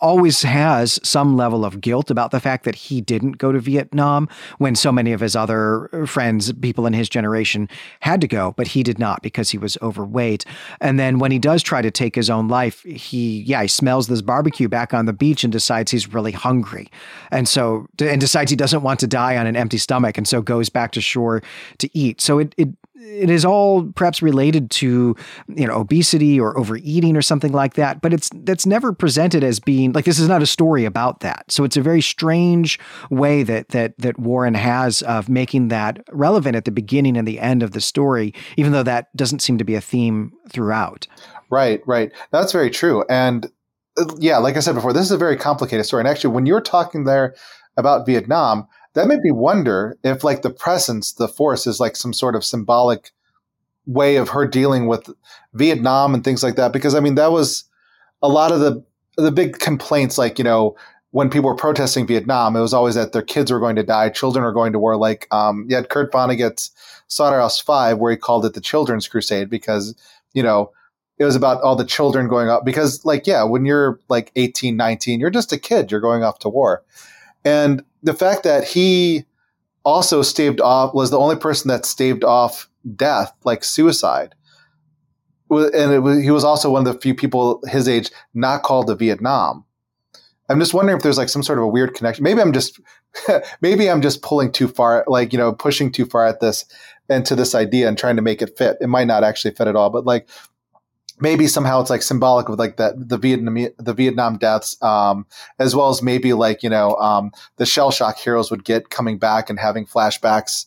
[0.03, 4.29] always has some level of guilt about the fact that he didn't go to Vietnam
[4.59, 7.69] when so many of his other uh, friends, people in his generation,
[8.01, 10.45] had to go, but he did not because he was overweight.
[10.81, 14.09] And then when he does try to take his own life, he, yeah, he smells
[14.09, 16.91] this barbecue back on the beach and decides he's really hungry.
[17.31, 20.19] And so, and decides he doesn't want to die on an empty stomach.
[20.19, 21.43] And so goes back to shore
[21.79, 22.21] to eat.
[22.21, 22.69] So it, it,
[23.03, 25.17] it is all perhaps related to
[25.49, 29.61] you know obesity or overeating or something like that but it's that's never presented as
[29.61, 31.51] being like this is not a story about that.
[31.51, 32.79] So it's a very strange
[33.11, 37.41] way that that that Warren has of making that relevant at the beginning and the
[37.41, 41.07] end of the story even though that doesn't seem to be a theme throughout.
[41.51, 42.13] Right right.
[42.31, 43.05] That's very true.
[43.09, 43.51] And
[43.99, 46.01] uh, yeah like i said before this is a very complicated story.
[46.01, 47.35] And actually when you're talking there
[47.77, 52.13] about vietnam that made me wonder if like the presence, the force is like some
[52.13, 53.11] sort of symbolic
[53.87, 55.11] way of her dealing with
[55.55, 56.73] Vietnam and things like that.
[56.73, 57.65] Because I mean, that was
[58.23, 58.85] a lot of the
[59.17, 60.77] the big complaints, like you know,
[61.11, 64.09] when people were protesting Vietnam, it was always that their kids were going to die,
[64.09, 64.97] children were going to war.
[64.97, 66.71] Like um, you had Kurt Vonnegut's
[67.09, 69.95] Slaughterhouse Five, where he called it the Children's Crusade because
[70.33, 70.71] you know
[71.19, 74.77] it was about all the children going up because like yeah when you're like 18
[74.77, 76.83] 19 you're just a kid you're going off to war
[77.45, 79.25] and the fact that he
[79.85, 84.35] also staved off was the only person that staved off death, like suicide.
[85.51, 88.95] And was, he was also one of the few people his age not called to
[88.95, 89.65] Vietnam.
[90.49, 92.25] I'm just wondering if there's like some sort of a weird connection.
[92.25, 92.81] Maybe I'm just
[93.61, 96.65] maybe I'm just pulling too far, like you know, pushing too far at this
[97.09, 98.79] into this idea and trying to make it fit.
[98.81, 100.29] It might not actually fit at all, but like
[101.23, 105.25] maybe somehow it's like symbolic of like that the Vietnam the Vietnam deaths, um,
[105.59, 109.17] as well as maybe like you know um, the shell shock heroes would get coming
[109.19, 110.67] back and having flashbacks.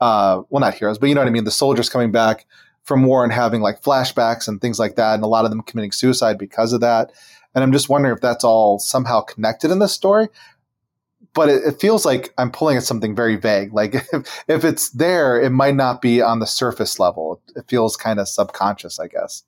[0.00, 1.44] Uh, well, not heroes, but you know what I mean.
[1.44, 2.46] The soldiers coming back
[2.84, 5.62] from war and having like flashbacks and things like that, and a lot of them
[5.62, 7.12] committing suicide because of that.
[7.54, 10.28] And I'm just wondering if that's all somehow connected in this story.
[11.32, 13.72] But it, it feels like I'm pulling at something very vague.
[13.72, 17.40] Like if, if it's there, it might not be on the surface level.
[17.56, 19.42] It feels kind of subconscious, I guess.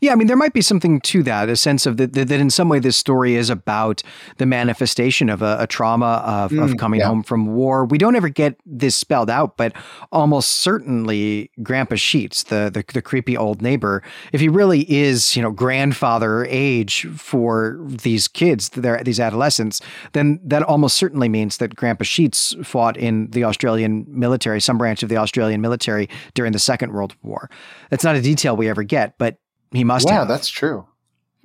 [0.00, 2.40] Yeah, I mean, there might be something to that, a sense of that, that, that
[2.40, 4.02] in some way this story is about
[4.38, 7.06] the manifestation of a, a trauma of, mm, of coming yeah.
[7.06, 7.84] home from war.
[7.84, 9.72] We don't ever get this spelled out, but
[10.12, 15.42] almost certainly Grandpa Sheets, the, the, the creepy old neighbor, if he really is, you
[15.42, 19.80] know, grandfather age for these kids, these adolescents,
[20.12, 25.02] then that almost certainly means that Grandpa Sheets fought in the Australian military, some branch
[25.02, 27.50] of the Australian military during the Second World War.
[27.90, 29.38] That's not a detail we ever get, but
[29.74, 30.28] he must yeah, have.
[30.28, 30.86] that's true.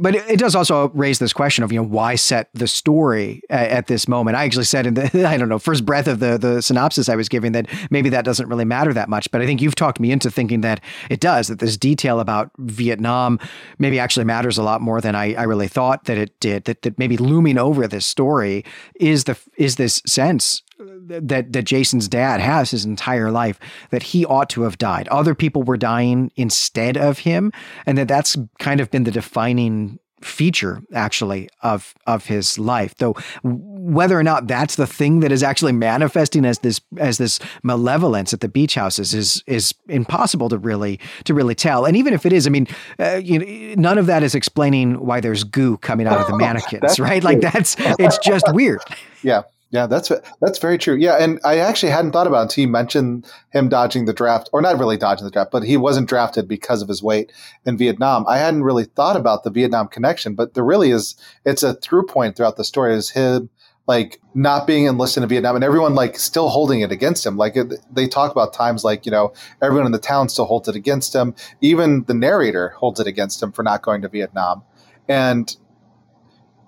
[0.02, 3.42] But it, it, does also raise this question of, you know, why set the story
[3.50, 4.38] at, at, this moment?
[4.38, 7.15] I actually said in the, I don't know, first breath of the, the synopsis I
[7.15, 9.30] was giving that maybe that doesn't really matter that much.
[9.30, 12.52] But I think you've talked me into thinking that it does, that this detail about
[12.60, 13.39] Vietnam
[13.78, 16.63] maybe actually matters a lot more than I, I really thought that it did.
[16.63, 18.63] That, that maybe looming over this story
[18.96, 23.60] is the is this sense that that Jason's dad has his entire life
[23.92, 25.08] that he ought to have died.
[25.10, 27.52] Other people were dying instead of him,
[27.86, 32.96] and that that's kind of been the defining feature actually of of his life.
[32.96, 33.13] Though
[33.44, 38.34] whether or not that's the thing that is actually manifesting as this as this malevolence
[38.34, 41.86] at the beach houses is is impossible to really to really tell.
[41.86, 42.68] And even if it is i mean
[43.00, 46.38] uh, you know, none of that is explaining why there's goo coming out of the
[46.38, 47.24] mannequins right?
[47.24, 48.80] like that's it's just weird.
[49.24, 50.95] Yeah yeah, that's that's very true.
[50.95, 54.49] Yeah, and I actually hadn't thought about it until you mentioned him dodging the draft,
[54.51, 57.32] or not really dodging the draft, but he wasn't drafted because of his weight
[57.65, 58.25] in Vietnam.
[58.27, 61.15] I hadn't really thought about the Vietnam connection, but there really is.
[61.45, 62.95] It's a through point throughout the story.
[62.95, 63.49] Is him
[63.89, 67.38] like not being enlisted in Vietnam and everyone like still holding it against him.
[67.38, 67.58] Like
[67.91, 71.13] they talk about times like you know everyone in the town still holds it against
[71.13, 71.36] him.
[71.62, 74.63] Even the narrator holds it against him for not going to Vietnam,
[75.08, 75.55] and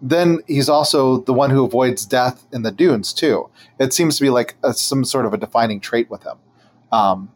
[0.02, 3.50] then he's also the one who avoids death in the dunes too.
[3.80, 6.38] It seems to be like a, some sort of a defining trait with him.
[6.92, 7.32] Um,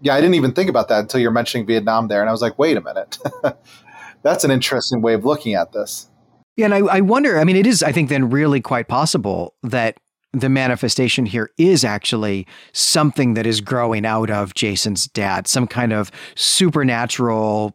[0.00, 2.42] yeah, I didn't even think about that until you're mentioning Vietnam there, and I was
[2.42, 3.18] like, wait a minute,
[4.22, 6.08] that's an interesting way of looking at this.
[6.56, 7.38] Yeah, and I, I wonder.
[7.38, 7.82] I mean, it is.
[7.82, 9.96] I think then really quite possible that
[10.32, 15.92] the manifestation here is actually something that is growing out of Jason's dad, some kind
[15.92, 17.74] of supernatural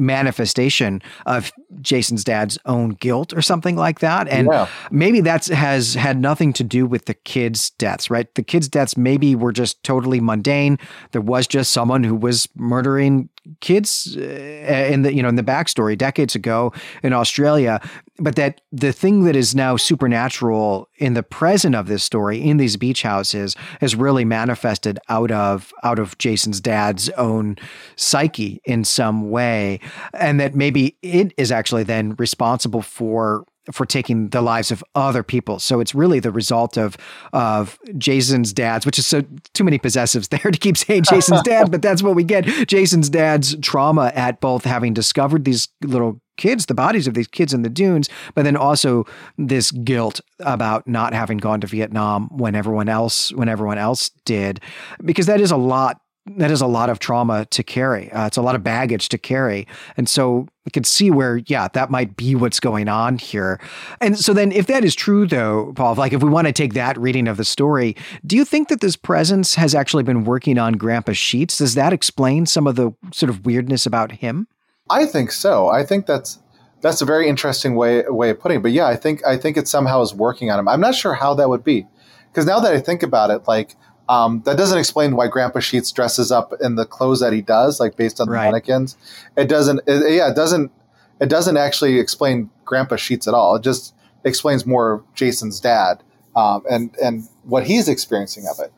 [0.00, 4.28] manifestation of Jason's dad's own guilt or something like that.
[4.28, 4.68] And yeah.
[4.90, 8.34] maybe that's has had nothing to do with the kids' deaths, right?
[8.34, 10.78] The kids' deaths maybe were just totally mundane.
[11.12, 13.28] There was just someone who was murdering
[13.60, 17.80] kids uh, in the you know in the backstory decades ago in Australia
[18.18, 22.58] but that the thing that is now supernatural in the present of this story in
[22.58, 27.56] these beach houses is really manifested out of out of Jason's dad's own
[27.96, 29.80] psyche in some way
[30.14, 35.22] and that maybe it is actually then responsible for for taking the lives of other
[35.22, 35.58] people.
[35.58, 36.96] So it's really the result of
[37.32, 39.22] of Jason's dad's, which is so
[39.54, 42.44] too many possessives there to keep saying Jason's dad, but that's what we get.
[42.66, 47.52] Jason's dad's trauma at both having discovered these little kids, the bodies of these kids
[47.52, 49.04] in the dunes, but then also
[49.36, 54.60] this guilt about not having gone to Vietnam when everyone else when everyone else did,
[55.04, 58.12] because that is a lot that is a lot of trauma to carry.
[58.12, 59.66] Uh, it's a lot of baggage to carry.
[59.96, 63.58] And so we can see where, yeah, that might be what's going on here.
[64.00, 66.74] And so then, if that is true, though, Paul, like if we want to take
[66.74, 70.58] that reading of the story, do you think that this presence has actually been working
[70.58, 71.58] on Grandpa Sheets?
[71.58, 74.46] Does that explain some of the sort of weirdness about him?
[74.90, 75.68] I think so.
[75.68, 76.38] I think that's
[76.82, 78.62] that's a very interesting way way of putting it.
[78.62, 80.68] But yeah, I think I think it somehow is working on him.
[80.68, 81.86] I'm not sure how that would be,
[82.30, 83.74] because now that I think about it, like
[84.10, 87.78] um, that doesn't explain why Grandpa Sheets dresses up in the clothes that he does,
[87.78, 88.46] like based on the right.
[88.46, 88.96] mannequins.
[89.36, 89.82] It doesn't.
[89.86, 90.72] It, yeah, it doesn't.
[91.20, 93.54] It doesn't actually explain Grandpa Sheets at all.
[93.54, 93.94] It just
[94.24, 96.02] explains more Jason's dad
[96.34, 98.72] um, and and what he's experiencing of it.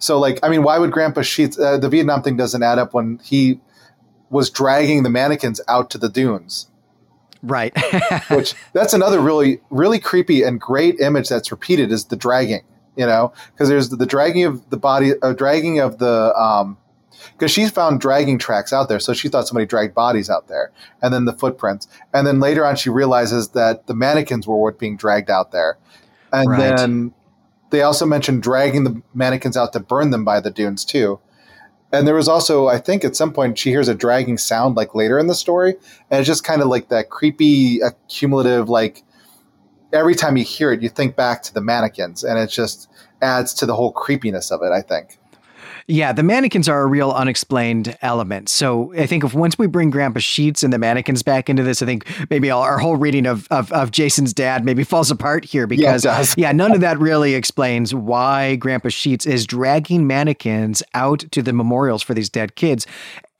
[0.00, 1.56] So, like, I mean, why would Grandpa Sheets?
[1.56, 3.60] Uh, the Vietnam thing doesn't add up when he
[4.28, 6.66] was dragging the mannequins out to the dunes.
[7.44, 7.72] Right.
[8.28, 12.64] Which that's another really really creepy and great image that's repeated is the dragging
[12.96, 16.76] you know, because there's the, the, dragging of the body, uh, dragging of the um,
[17.32, 19.00] because she found dragging tracks out there.
[19.00, 21.88] So she thought somebody dragged bodies out there, and then the footprints.
[22.12, 25.78] And then later on, she realizes that the mannequins were what being dragged out there.
[26.32, 26.76] And right.
[26.76, 27.14] then
[27.70, 31.20] they also mentioned dragging the mannequins out to burn them by the dunes too.
[31.92, 34.96] And there was also, I think, at some point she hears a dragging sound like
[34.96, 35.76] later in the story,
[36.10, 39.04] and it's just kind of like that creepy, accumulative, like
[39.94, 42.88] every time you hear it, you think back to the mannequins, and it just
[43.22, 44.72] adds to the whole creepiness of it.
[44.72, 45.18] I think.
[45.86, 48.48] Yeah, the mannequins are a real unexplained element.
[48.48, 51.82] So I think if once we bring Grandpa Sheets and the mannequins back into this,
[51.82, 55.66] I think maybe our whole reading of, of, of Jason's dad maybe falls apart here
[55.66, 61.20] because yeah, yeah, none of that really explains why Grandpa Sheets is dragging mannequins out
[61.32, 62.86] to the memorials for these dead kids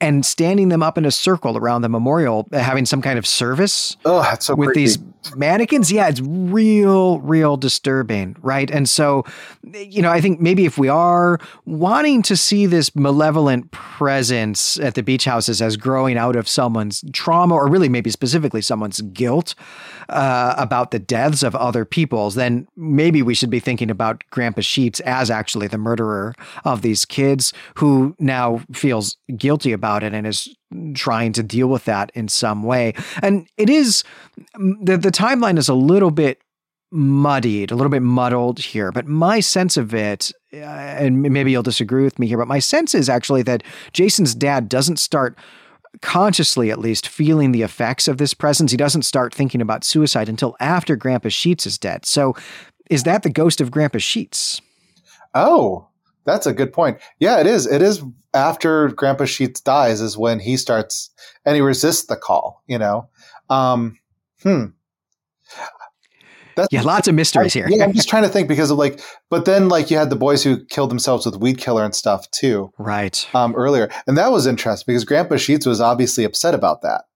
[0.05, 3.97] and standing them up in a circle around the memorial, having some kind of service
[4.05, 4.81] oh, that's so with creepy.
[4.81, 4.99] these
[5.35, 5.91] mannequins.
[5.91, 8.71] Yeah, it's real, real disturbing, right?
[8.71, 9.25] And so,
[9.73, 14.95] you know, I think maybe if we are wanting to see this malevolent presence at
[14.95, 19.55] the beach houses as growing out of someone's trauma, or really maybe specifically someone's guilt
[20.11, 24.61] uh, about the deaths of other people's, then maybe we should be thinking about Grandpa
[24.61, 30.17] Sheets as actually the murderer of these kids who now feels guilty about about it
[30.17, 30.55] and is
[30.95, 32.95] trying to deal with that in some way.
[33.23, 34.05] And it is
[34.57, 36.41] the the timeline is a little bit
[36.91, 41.63] muddied, a little bit muddled here, but my sense of it, uh, and maybe you'll
[41.63, 45.37] disagree with me here, but my sense is actually that Jason's dad doesn't start
[46.03, 48.71] consciously at least feeling the effects of this presence.
[48.71, 52.07] He doesn't start thinking about suicide until after Grandpa Sheets is dead.
[52.07, 52.35] So
[52.91, 54.61] is that the ghost of Grandpa Sheets?
[55.35, 55.89] Oh,
[56.25, 56.99] that's a good point.
[57.19, 57.67] Yeah, it is.
[57.67, 61.11] It is after Grandpa Sheets dies is when he starts
[61.45, 63.09] and he resists the call, you know.
[63.49, 63.99] Um,
[64.43, 64.67] hmm.
[66.57, 67.69] That's, yeah, lots of mysteries I, here.
[67.69, 70.17] yeah, I'm just trying to think because of like, but then like you had the
[70.17, 73.29] boys who killed themselves with weed killer and stuff too, right?
[73.35, 77.07] Um, earlier, and that was interesting because Grandpa Sheets was obviously upset about that.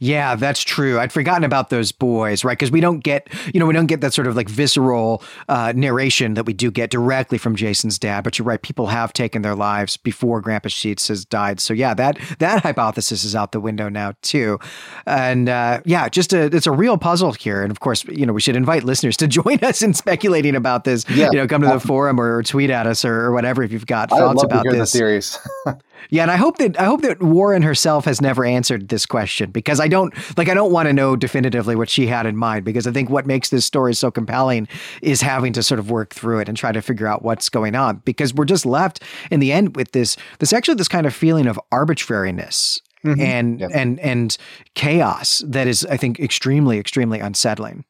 [0.00, 0.98] Yeah, that's true.
[0.98, 2.56] I'd forgotten about those boys, right?
[2.56, 5.72] Because we don't get, you know, we don't get that sort of like visceral uh,
[5.74, 8.24] narration that we do get directly from Jason's dad.
[8.24, 11.60] But you're right; people have taken their lives before Grandpa Sheets has died.
[11.60, 14.58] So yeah, that that hypothesis is out the window now too.
[15.06, 17.62] And uh, yeah, just a it's a real puzzle here.
[17.62, 20.84] And of course, you know, we should invite listeners to join us in speculating about
[20.84, 21.08] this.
[21.10, 23.72] Yeah, you know, come to the forum or tweet at us or, or whatever if
[23.72, 24.92] you've got thoughts about this.
[24.92, 25.38] The theories.
[26.10, 29.50] Yeah, and I hope that I hope that Warren herself has never answered this question
[29.50, 32.64] because I don't like I don't want to know definitively what she had in mind
[32.64, 34.68] because I think what makes this story so compelling
[35.02, 37.74] is having to sort of work through it and try to figure out what's going
[37.74, 41.14] on because we're just left in the end with this this actually this kind of
[41.14, 43.20] feeling of arbitrariness mm-hmm.
[43.20, 43.70] and yep.
[43.72, 44.36] and and
[44.74, 47.84] chaos that is I think extremely extremely unsettling.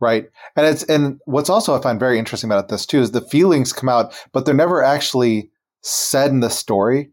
[0.00, 0.26] Right.
[0.56, 3.72] And it's and what's also I find very interesting about this too is the feelings
[3.72, 5.50] come out but they're never actually
[5.82, 7.10] said in the story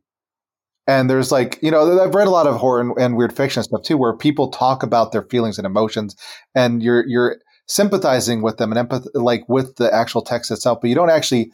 [0.87, 3.63] and there's like, you know, I've read a lot of horror and, and, weird fiction
[3.63, 6.15] stuff too, where people talk about their feelings and emotions,
[6.55, 10.89] and you're you're sympathizing with them and empath, like with the actual text itself, but
[10.89, 11.51] you don't actually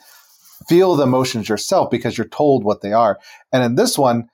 [0.68, 3.20] feel the emotions yourself because you're told what they are.
[3.54, 4.28] And in this one,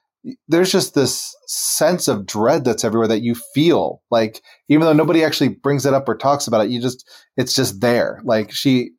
[0.48, 4.02] there's just this sense of dread that's everywhere that you feel.
[4.10, 7.54] Like even though nobody actually brings it up or talks about it, you just it's
[7.54, 8.22] just there.
[8.24, 8.92] Like she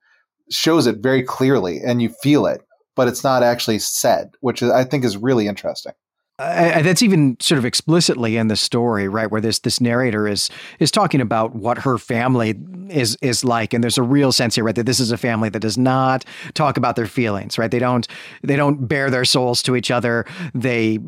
[0.51, 2.61] shows it very clearly, and you feel it
[2.97, 5.93] but it's not actually said, which I think is really interesting.
[6.39, 9.31] Uh, that's even sort of explicitly in the story, right?
[9.31, 12.55] Where this this narrator is is talking about what her family
[12.91, 15.49] is is like, and there's a real sense here, right, that this is a family
[15.49, 17.71] that does not talk about their feelings, right?
[17.71, 18.07] They don't
[18.43, 20.27] they don't bare their souls to each other.
[20.53, 20.99] They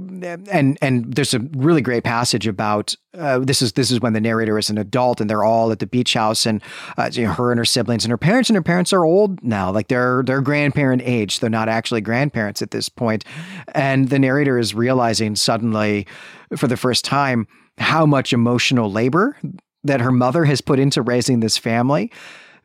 [0.50, 4.20] and and there's a really great passage about uh, this is this is when the
[4.20, 6.62] narrator is an adult and they're all at the beach house and
[6.98, 9.42] uh, you know, her and her siblings and her parents and her parents are old
[9.42, 9.70] now.
[9.70, 13.24] Like they're they're grandparent age they're not actually grandparents at this point.
[13.74, 16.06] And the narrator is realizing suddenly
[16.56, 17.46] for the first time
[17.78, 19.36] how much emotional labor
[19.84, 22.12] that her mother has put into raising this family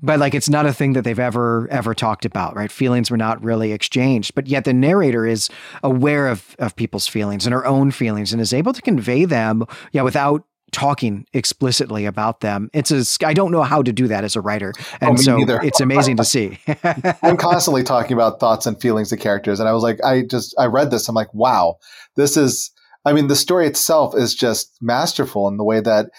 [0.04, 3.18] but like it's not a thing that they've ever ever talked about right feelings were
[3.18, 5.50] not really exchanged but yet the narrator is
[5.82, 9.66] aware of of people's feelings and her own feelings and is able to convey them
[9.92, 12.70] yeah without talking explicitly about them.
[12.74, 15.22] It's a I don't know how to do that as a writer, oh, and oh,
[15.22, 15.62] so neither.
[15.62, 16.58] it's amazing to see.
[17.22, 20.54] I'm constantly talking about thoughts and feelings of characters, and I was like, I just
[20.60, 21.78] I read this, I'm like, wow,
[22.18, 22.72] this is.
[23.06, 26.10] I mean, the story itself is just masterful in the way that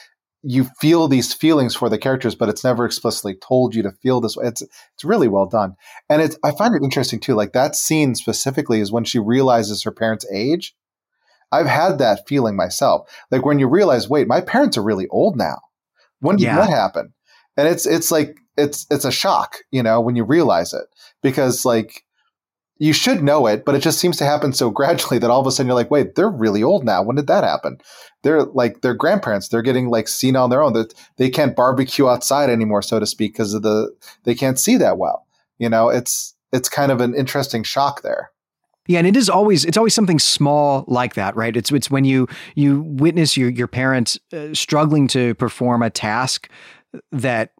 [0.47, 4.21] you feel these feelings for the characters, but it's never explicitly told you to feel
[4.21, 4.47] this way.
[4.47, 5.75] It's it's really well done,
[6.09, 7.35] and it's I find it interesting too.
[7.35, 10.75] Like that scene specifically is when she realizes her parents' age.
[11.51, 13.09] I've had that feeling myself.
[13.31, 15.61] Like when you realize, wait, my parents are really old now.
[16.21, 16.57] When did yeah.
[16.57, 17.15] that happen?
[17.57, 20.85] And it's it's like it's it's a shock, you know, when you realize it
[21.23, 22.05] because like
[22.79, 25.47] you should know it, but it just seems to happen so gradually that all of
[25.47, 27.03] a sudden you're like, wait, they're really old now.
[27.03, 27.79] When did that happen?
[28.23, 29.49] They're like their grandparents.
[29.49, 30.73] They're getting like seen on their own.
[30.73, 33.95] That they can't barbecue outside anymore, so to speak, because of the
[34.25, 35.27] they can't see that well.
[35.59, 38.31] You know, it's it's kind of an interesting shock there.
[38.87, 41.57] Yeah, and it is always it's always something small like that, right?
[41.57, 46.51] It's it's when you you witness your your parents uh, struggling to perform a task
[47.13, 47.53] that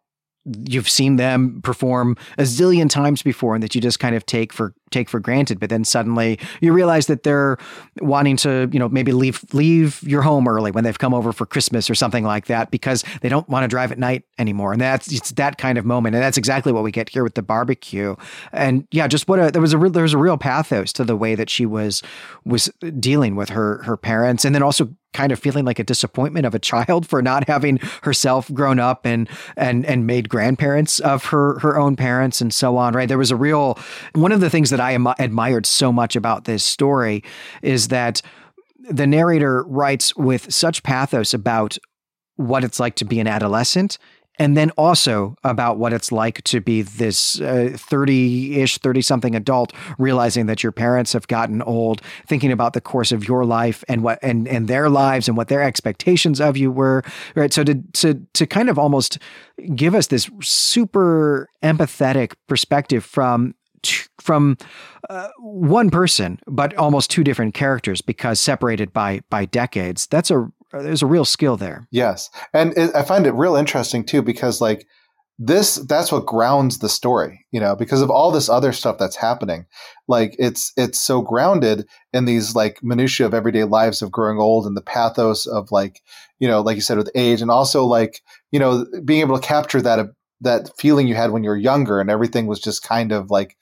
[0.45, 4.53] you've seen them perform a zillion times before and that you just kind of take
[4.53, 7.59] for take for granted but then suddenly you realize that they're
[8.01, 11.47] wanting to you know maybe leave leave your home early when they've come over for
[11.47, 14.73] christmas or something like that because they don't want to drive at night anymore.
[14.73, 16.15] And that's it's that kind of moment.
[16.15, 18.15] And that's exactly what we get here with the barbecue.
[18.53, 21.05] And yeah just what a there was a real there was a real pathos to
[21.05, 22.03] the way that she was
[22.45, 26.45] was dealing with her her parents and then also kind of feeling like a disappointment
[26.45, 31.27] of a child for not having herself grown up and and and made grandparents of
[31.27, 33.09] her her own parents and so on right?
[33.09, 33.79] There was a real
[34.15, 37.25] one of the things that I am, admired so much about this story
[37.63, 38.21] is that
[38.91, 41.79] the narrator writes with such pathos about
[42.37, 43.99] what it's like to be an adolescent
[44.39, 49.35] and then also about what it's like to be this 30 uh, ish, 30 something
[49.37, 53.85] adult, realizing that your parents have gotten old, thinking about the course of your life
[53.89, 57.03] and what and, and their lives and what their expectations of you were.
[57.35, 57.53] Right.
[57.53, 59.19] So to, to, to kind of almost
[59.75, 63.55] give us this super empathetic perspective from
[64.21, 64.57] from
[65.11, 70.07] uh, one person, but almost two different characters because separated by by decades.
[70.07, 71.87] That's a there's a real skill there.
[71.91, 74.87] Yes, and it, I find it real interesting too because like
[75.39, 79.17] this that's what grounds the story you know because of all this other stuff that's
[79.17, 79.67] happening
[80.07, 84.65] like it's it's so grounded in these like minutiae of everyday lives of growing old
[84.65, 86.01] and the pathos of like
[86.39, 88.21] you know like you said with age and also like
[88.53, 89.99] you know being able to capture that
[90.45, 93.57] that feeling you had when you were younger and everything was just kind of like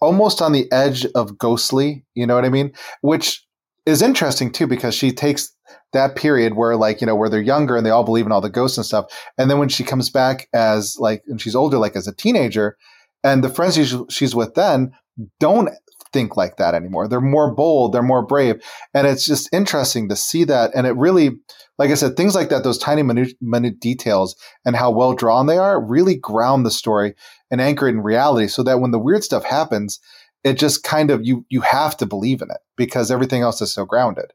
[0.00, 2.72] almost on the edge of ghostly you know what i mean?
[3.00, 3.44] Which
[3.86, 5.54] is interesting too because she takes
[5.92, 8.40] that period where like you know where they're younger and they all believe in all
[8.40, 9.06] the ghosts and stuff
[9.38, 12.76] and then when she comes back as like and she's older like as a teenager
[13.22, 14.92] and the friends she's, she's with then
[15.38, 15.70] don't
[16.14, 17.08] think like that anymore.
[17.08, 18.62] They're more bold they're more brave
[18.92, 21.30] and it's just interesting to see that and it really
[21.78, 25.46] like i said things like that those tiny minute, minute details and how well drawn
[25.46, 27.14] they are really ground the story
[27.50, 30.00] and anchor it in reality so that when the weird stuff happens
[30.42, 33.72] it just kind of you you have to believe in it because everything else is
[33.72, 34.32] so grounded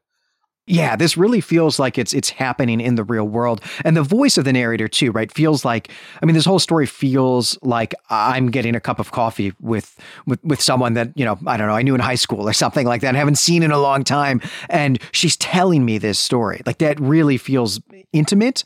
[0.66, 3.60] yeah, this really feels like it's it's happening in the real world.
[3.84, 5.30] And the voice of the narrator too, right?
[5.32, 5.90] Feels like
[6.22, 10.42] I mean this whole story feels like I'm getting a cup of coffee with with
[10.44, 12.86] with someone that, you know, I don't know, I knew in high school or something
[12.86, 13.14] like that.
[13.14, 16.62] I haven't seen in a long time and she's telling me this story.
[16.64, 17.80] Like that really feels
[18.12, 18.62] intimate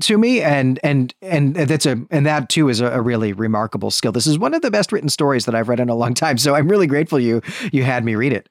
[0.00, 3.92] to me and and and that's a and that too is a, a, really remarkable
[3.92, 6.14] skill this is one of the best written stories that i've read in a long
[6.14, 7.40] time so i'm really grateful you
[7.70, 8.48] you had me read it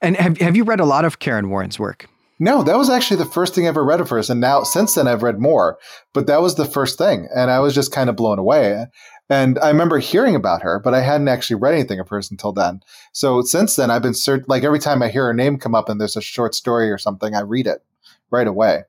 [0.00, 2.08] and have have you read a lot of Kaaron Warren's work?
[2.38, 4.30] No that was actually the first thing i ever read of hers.
[4.30, 5.78] And now since then i've read more.
[6.12, 7.28] But that was the first thing.
[7.34, 8.86] And i was just kind of blown away.
[9.30, 12.52] And I remember hearing about her, but I hadn't actually read anything of hers until
[12.52, 12.80] then.
[13.12, 14.14] So since then, I've been
[14.46, 16.96] like every time I hear her name come up and there's a short story or
[16.96, 17.84] something, I read it
[18.30, 18.84] right away.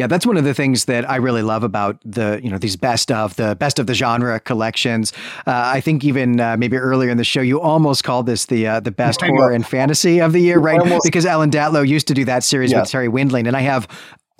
[0.00, 2.74] Yeah, that's one of the things that I really love about the you know these
[2.74, 5.12] best of the best of the genre collections.
[5.46, 8.66] Uh, I think even uh, maybe earlier in the show, you almost called this the
[8.66, 10.80] uh, the best horror and fantasy of the year, right?
[10.80, 13.86] Almost, because Ellen Datlow used to do that series with Terri Windling, and I have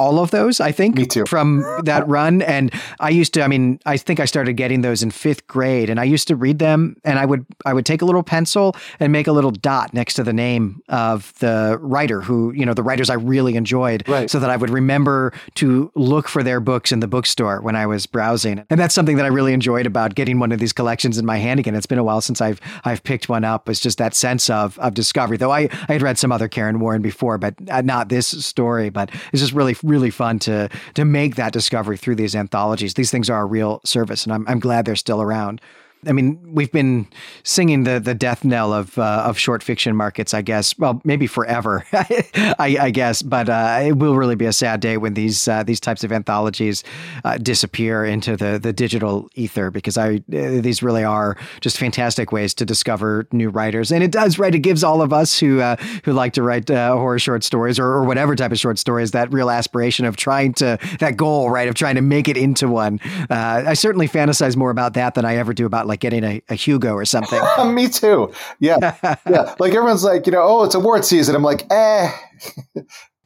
[0.01, 1.27] all of those, I think, Me too.
[1.27, 2.41] from that run.
[2.41, 5.91] And I used to, I mean, I think I started getting those in fifth grade
[5.91, 8.75] and I used to read them and I would, I would take a little pencil
[8.99, 12.73] and make a little dot next to the name of the writer who, you know,
[12.73, 14.31] the writers I really enjoyed right.
[14.31, 17.87] so that I would remember to look for their books in the bookstore when I
[17.87, 18.65] was browsing.
[18.71, 21.37] And that's something that I really enjoyed about getting one of these collections in my
[21.37, 21.75] hand again.
[21.75, 23.69] It's been a while since I've, I've picked one up.
[23.69, 26.81] It's just that sense of, of discovery, though I, I had read some other Kaaron
[26.81, 31.05] Warren before, but uh, not this story, but it's just really, really fun to to
[31.05, 32.95] make that discovery through these anthologies.
[32.95, 35.61] These things are a real service, and I'm I'm glad they're still around.
[36.07, 37.07] I mean, we've been
[37.43, 40.79] singing the the death knell of uh, of short fiction markets, I guess.
[40.79, 43.21] Well, maybe forever, I, I, guess.
[43.21, 46.11] But uh, it will really be a sad day when these uh, these types of
[46.11, 46.85] anthologies
[47.25, 52.33] uh, disappear into the the digital ether, because I uh, these really are just fantastic
[52.33, 54.55] ways to discover new writers, and it does right.
[54.55, 57.87] It gives all of us who uh, who like to write horror short stories or,
[57.87, 61.69] or whatever type of short stories that real aspiration of trying to that goal, right,
[61.69, 63.01] of trying to make it into one.
[63.29, 66.55] I certainly fantasize more about that than I ever do about like getting a, a
[66.55, 67.41] Hugo or something.
[67.75, 68.33] Me too.
[68.61, 68.97] Yeah.
[69.29, 69.55] yeah.
[69.59, 71.35] Like everyone's like, you know, oh, it's award season.
[71.35, 72.11] I'm like, eh.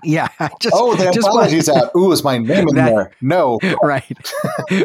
[0.02, 0.28] Yeah.
[0.60, 1.90] Just, oh, the anthology's out.
[1.96, 3.12] Ooh, is my name in that, there?
[3.20, 3.58] No.
[3.82, 4.04] Right.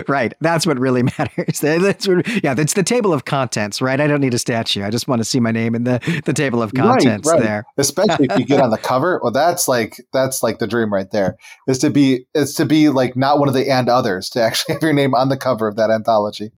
[0.08, 0.34] right.
[0.42, 1.60] That's what really matters.
[1.60, 4.00] That's what, yeah, that's the table of contents, right?
[4.00, 4.84] I don't need a statue.
[4.84, 7.44] I just want to see my name in the, the table of contents right, right.
[7.44, 7.66] there.
[7.78, 9.20] Especially if you get on the cover.
[9.22, 11.38] Well, that's like that's like the dream right there.
[11.68, 14.76] Is to be is to be like not one of the and others, to actually
[14.76, 16.52] have your name on the cover of that anthology.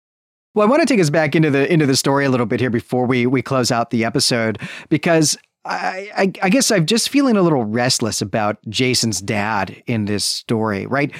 [0.54, 2.58] Well, I want to take us back into the into the story a little bit
[2.58, 7.10] here before we we close out the episode because I, I, I, guess I'm just
[7.10, 11.14] feeling a little restless about Jason's dad in this story, right?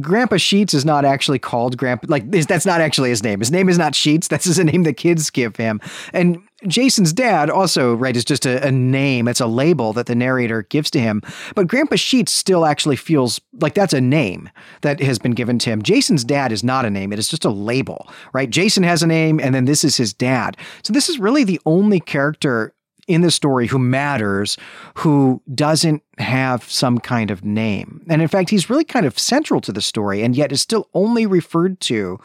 [0.00, 3.40] Grandpa Sheets is not actually called Grandpa, like, that's not actually his name.
[3.40, 4.26] His name is not Sheets.
[4.26, 5.82] That's just a name the kids give him.
[6.14, 9.28] And Jason's dad also, right, is just a, a, name.
[9.28, 11.20] It's a label that the narrator gives to him.
[11.54, 14.48] But Grandpa Sheets still actually feels like that's a name
[14.80, 15.82] that has been given to him.
[15.82, 17.12] Jason's dad is not a name.
[17.12, 18.48] It is just a label, right?
[18.48, 20.56] Jason has a name, and then this is his dad.
[20.82, 22.74] So this is really the only character
[23.08, 24.56] in the story who matters,
[24.94, 28.04] who doesn't have some kind of name.
[28.08, 30.88] And in fact, he's really kind of central to the story and yet is still
[30.94, 32.20] only referred to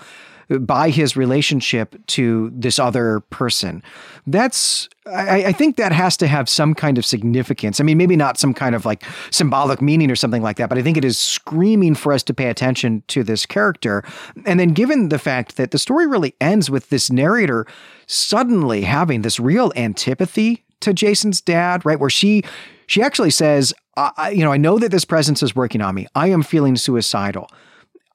[0.60, 3.82] by his relationship to this other person.
[4.28, 7.80] That's, I, I, think that has to have some kind of significance.
[7.80, 10.78] I mean, maybe not some kind of like symbolic meaning or something like that, but
[10.78, 14.04] I think it is screaming for us to pay attention to this character.
[14.46, 17.66] And then, given the fact that the story really ends with this narrator
[18.08, 22.00] suddenly having this real antipathy to Jason's dad, right?
[22.00, 22.44] Where she
[22.88, 26.08] she actually says, I, you know, I know that this presence is working on me.
[26.16, 27.50] I am feeling suicidal.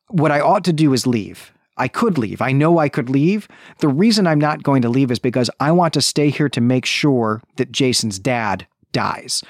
[0.08, 1.52] What I ought to do is leave.
[1.76, 2.42] I could leave.
[2.42, 3.48] I know I could leave.
[3.78, 6.60] The reason I'm not going to leave is because I want to stay here to
[6.60, 9.42] make sure that Jason's dad dies.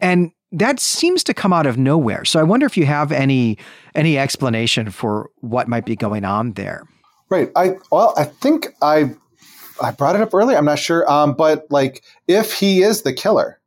[0.00, 2.24] And that seems to come out of nowhere.
[2.24, 3.58] So I wonder if you have any
[3.94, 6.84] any explanation for what might be going on there.
[7.28, 7.50] Right.
[7.56, 9.14] I well, I think I
[9.82, 10.56] I brought it up earlier.
[10.56, 11.10] I'm not sure.
[11.10, 13.60] Um, but like, if he is the killer,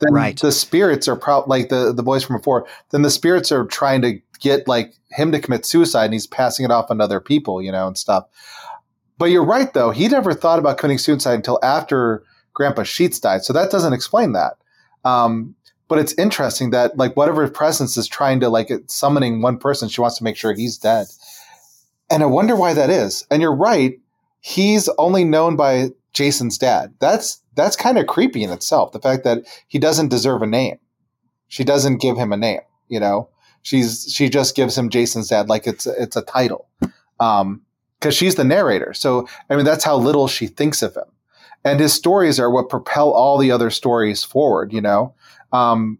[0.00, 0.38] then right.
[0.38, 2.66] the spirits are probably like the the boys from before.
[2.90, 6.64] Then the spirits are trying to get like him to commit suicide, and he's passing
[6.64, 8.26] it off on other people, you know, and stuff.
[9.18, 9.90] But you're right, though.
[9.90, 12.24] He never thought about committing suicide until after
[12.54, 14.54] Grandpa Sheets died, so that doesn't explain that.
[15.04, 15.54] Um,
[15.88, 20.00] but it's interesting that like whatever presence is trying to like summoning one person, she
[20.00, 21.06] wants to make sure he's dead.
[22.10, 23.26] And I wonder why that is.
[23.30, 24.00] And you're right
[24.42, 26.92] he's only known by Jason's dad.
[26.98, 28.92] That's that's kind of creepy in itself.
[28.92, 30.78] The fact that he doesn't deserve a name.
[31.48, 33.30] She doesn't give him a name, you know.
[33.62, 36.68] She's she just gives him Jason's dad like it's it's a title.
[37.18, 37.62] Um
[37.98, 38.92] because she's the narrator.
[38.92, 41.04] So I mean that's how little she thinks of him.
[41.64, 45.14] And his stories are what propel all the other stories forward, you know.
[45.52, 45.98] Um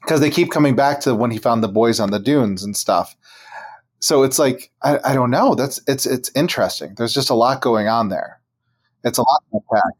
[0.00, 2.76] because they keep coming back to when he found the boys on the dunes and
[2.76, 3.16] stuff
[4.00, 5.54] so it's like I, I, don't know.
[5.54, 6.94] That's it's it's interesting.
[6.96, 8.40] There's just a lot going on there.
[9.04, 9.94] It's a lot to unpack.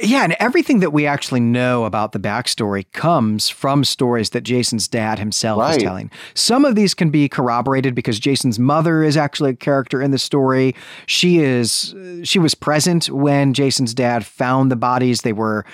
[0.00, 4.88] Yeah, and everything that we actually know about the backstory comes from stories that Jason's
[4.88, 5.76] dad himself right.
[5.76, 6.10] is telling.
[6.34, 10.18] Some of these can be corroborated because Jason's mother is actually a character in the
[10.18, 10.74] story.
[11.06, 15.20] She is uh, she was present when Jason's dad found the bodies.
[15.20, 15.64] They were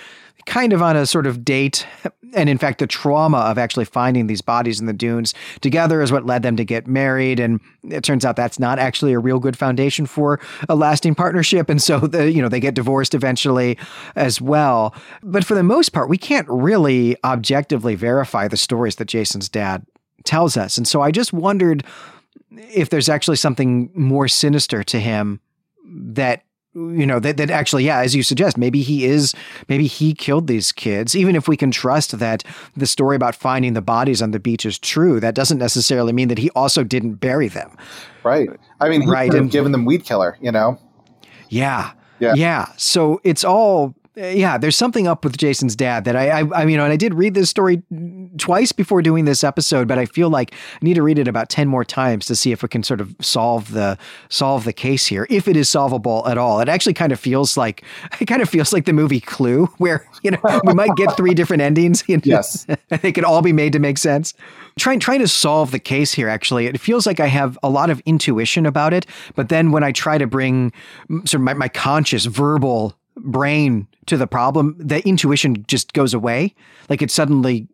[0.49, 1.86] kind of on a sort of date.
[2.34, 6.11] And in fact, the trauma of actually finding these bodies in the dunes together is
[6.11, 7.38] what led them to get married.
[7.38, 11.68] And it turns out that's not actually a real good foundation for a lasting partnership.
[11.68, 13.78] And so, the, you know, they get divorced eventually
[14.16, 14.94] as well.
[15.22, 19.86] But for the most part, we can't really objectively verify the stories that Jason's dad
[20.24, 20.78] tells us.
[20.78, 21.84] And so I just wondered
[22.51, 25.40] if there's actually something more sinister to him
[25.86, 26.42] that
[26.91, 29.35] you know that, that actually yeah as you suggest maybe he is
[29.68, 31.16] maybe he killed these kids.
[31.16, 32.45] Even if we can trust that
[32.76, 36.29] the story about finding the bodies on the beach is true that doesn't necessarily mean
[36.29, 37.76] that he also didn't bury them.
[38.22, 38.49] Right.
[38.81, 39.33] I mean right.
[39.33, 40.79] and given them weed killer you know?
[41.49, 41.93] Yeah.
[42.20, 42.35] Yeah.
[42.35, 42.66] Yeah.
[42.76, 46.64] So it's all Uh, yeah, there's something up with Jason's dad that I, I, I
[46.64, 47.83] you know, and I did read this story
[48.37, 51.49] twice before doing this episode, but I feel like I need to read it about
[51.49, 53.97] ten more times to see if we can sort of solve the
[54.29, 56.61] solve the case here, if it is solvable at all.
[56.61, 57.85] It actually kind of feels like
[58.21, 61.35] it kind of feels like the movie Clue, where you know we might get three
[61.35, 62.03] different endings.
[62.09, 64.35] You know, yes, they could all be made to make sense.
[64.79, 67.91] Trying trying to solve the case here, actually, it feels like I have a lot
[67.91, 69.07] of intuition about it,
[69.37, 70.73] but then when I try to bring
[71.09, 76.15] mm, sort of my, my conscious verbal brain to the problem, the intuition just goes
[76.15, 76.55] away.
[76.89, 77.69] Like it suddenly,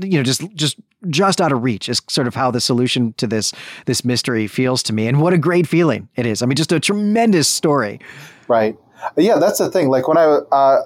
[0.00, 0.78] you know, just just
[1.08, 3.52] just out of reach is sort of how the solution to this
[3.86, 5.06] this mystery feels to me.
[5.06, 6.42] And what a great feeling it is.
[6.42, 8.00] I mean, just a tremendous story.
[8.48, 8.76] Right.
[9.16, 9.88] Yeah, that's the thing.
[9.88, 10.82] Like when I, uh,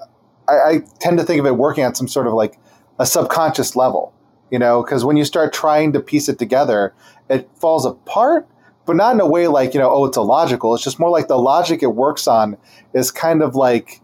[0.47, 2.57] I, I tend to think of it working on some sort of like
[2.97, 4.13] a subconscious level,
[4.51, 6.93] you know, because when you start trying to piece it together,
[7.29, 8.47] it falls apart
[8.85, 11.27] but not in a way like you know oh it's illogical it's just more like
[11.27, 12.57] the logic it works on
[12.93, 14.01] is kind of like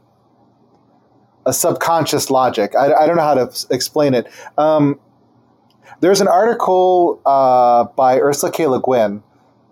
[1.46, 2.76] a subconscious logic.
[2.76, 4.28] I, I don't know how to explain it.
[4.58, 5.00] Um,
[6.02, 8.66] There's an article uh, by Ursula K.
[8.66, 9.22] Le Guin,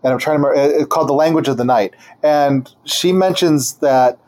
[0.03, 1.95] and I'm trying to remember, it's called The Language of the Night.
[2.21, 4.19] And she mentions that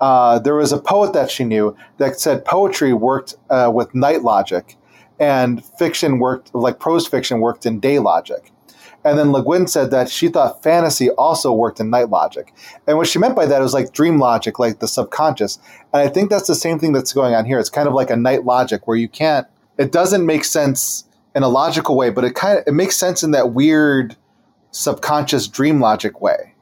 [0.00, 4.22] uh, there was a poet that she knew that said poetry worked uh, with night
[4.22, 4.76] logic
[5.20, 8.52] and fiction worked, like prose fiction worked in day logic.
[9.04, 12.52] And then Le Guin said that she thought fantasy also worked in night logic.
[12.86, 15.58] And what she meant by that was like dream logic, like the subconscious.
[15.92, 17.58] And I think that's the same thing that's going on here.
[17.58, 19.46] It's kind of like a night logic where you can't,
[19.78, 23.22] it doesn't make sense in a logical way, but it kind of, it makes sense
[23.22, 24.16] in that weird
[24.72, 26.54] subconscious dream logic way.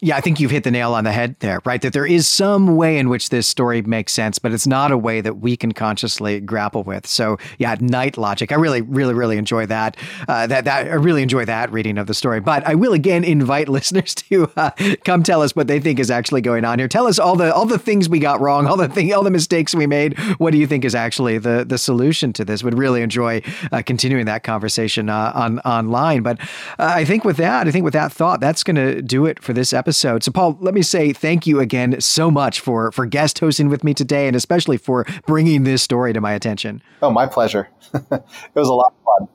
[0.00, 1.80] Yeah, I think you've hit the nail on the head there, right?
[1.80, 4.98] That there is some way in which this story makes sense, but it's not a
[4.98, 7.06] way that we can consciously grapple with.
[7.06, 8.50] So, yeah, night logic.
[8.50, 9.96] I really, really, really enjoy that.
[10.26, 12.40] Uh, that that I really enjoy that reading of the story.
[12.40, 14.72] But I will again invite listeners to uh,
[15.04, 16.88] come tell us what they think is actually going on here.
[16.88, 19.30] Tell us all the all the things we got wrong, all the thing, all the
[19.30, 20.18] mistakes we made.
[20.38, 22.64] What do you think is actually the the solution to this?
[22.64, 26.24] Would really enjoy uh, continuing that conversation uh, on online.
[26.24, 26.40] But
[26.80, 29.40] uh, I think with that, I think with that thought, that's going to do it
[29.40, 30.24] for this episode episode.
[30.24, 33.84] So, Paul, let me say thank you again so much for for guest hosting with
[33.84, 36.82] me today, and especially for bringing this story to my attention.
[37.02, 37.68] Oh, my pleasure.
[37.92, 38.24] it
[38.54, 39.28] was a lot of fun.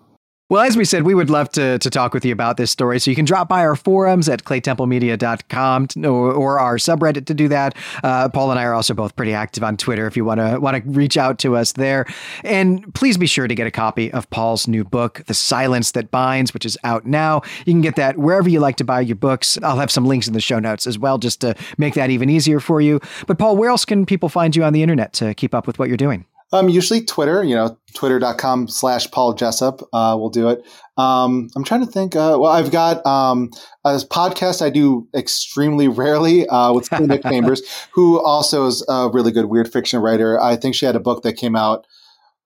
[0.49, 2.99] Well, as we said, we would love to, to talk with you about this story.
[2.99, 7.47] So you can drop by our forums at claytemplemedia.com or, or our subreddit to do
[7.49, 7.75] that.
[8.03, 10.59] Uh, Paul and I are also both pretty active on Twitter if you want to
[10.59, 12.07] want to reach out to us there.
[12.43, 16.09] And please be sure to get a copy of Paul's new book, The Silence That
[16.09, 17.43] Binds, which is out now.
[17.67, 19.59] You can get that wherever you like to buy your books.
[19.61, 22.27] I'll have some links in the show notes as well, just to make that even
[22.27, 22.99] easier for you.
[23.27, 25.77] But Paul, where else can people find you on the internet to keep up with
[25.77, 26.25] what you're doing?
[26.51, 30.63] Um, usually Twitter, you know, twitter.com slash Paul Jessup uh, will do it.
[30.97, 32.15] Um, I'm trying to think.
[32.15, 33.51] Uh, well, I've got um,
[33.85, 39.31] a podcast I do extremely rarely uh, with Nick Chambers, who also is a really
[39.31, 40.41] good weird fiction writer.
[40.41, 41.85] I think she had a book that came out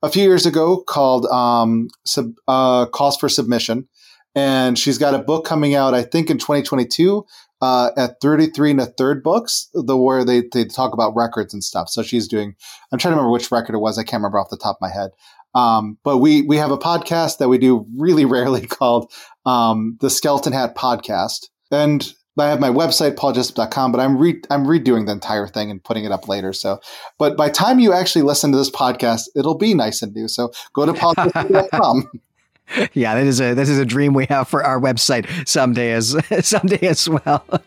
[0.01, 3.88] a few years ago called um, Sub, uh, Calls for Submission.
[4.36, 7.24] And she's got a book coming out, I think, in 2022
[7.64, 11.64] uh, at 33 and a third books, the where they, they talk about records and
[11.64, 11.88] stuff.
[11.88, 12.55] So she's doing,
[12.91, 13.97] I'm trying to remember which record it was.
[13.97, 15.11] I can't remember off the top of my head.
[15.55, 19.14] Um, but we, we have a podcast that we do really rarely called
[19.45, 21.47] um, the Skeleton Hat Podcast.
[21.72, 25.82] And I have my website, pauljessup.com, but I'm re- I'm redoing the entire thing and
[25.82, 26.51] putting it up later.
[26.51, 26.82] So,
[27.18, 30.28] but by time you actually listen to this podcast, it'll be nice and new.
[30.28, 32.11] So go to pauljessup.com.
[32.93, 36.16] yeah, that is a that is a dream we have for our website someday as
[36.45, 37.45] someday as well.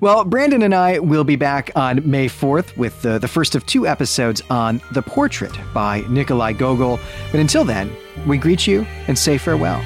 [0.00, 3.64] Well, Brandon and I will be back on May 4th with the, the first of
[3.64, 6.98] two episodes on The Portrait by Nikolai Gogol.
[7.30, 7.90] But until then,
[8.26, 9.82] we greet you and say farewell.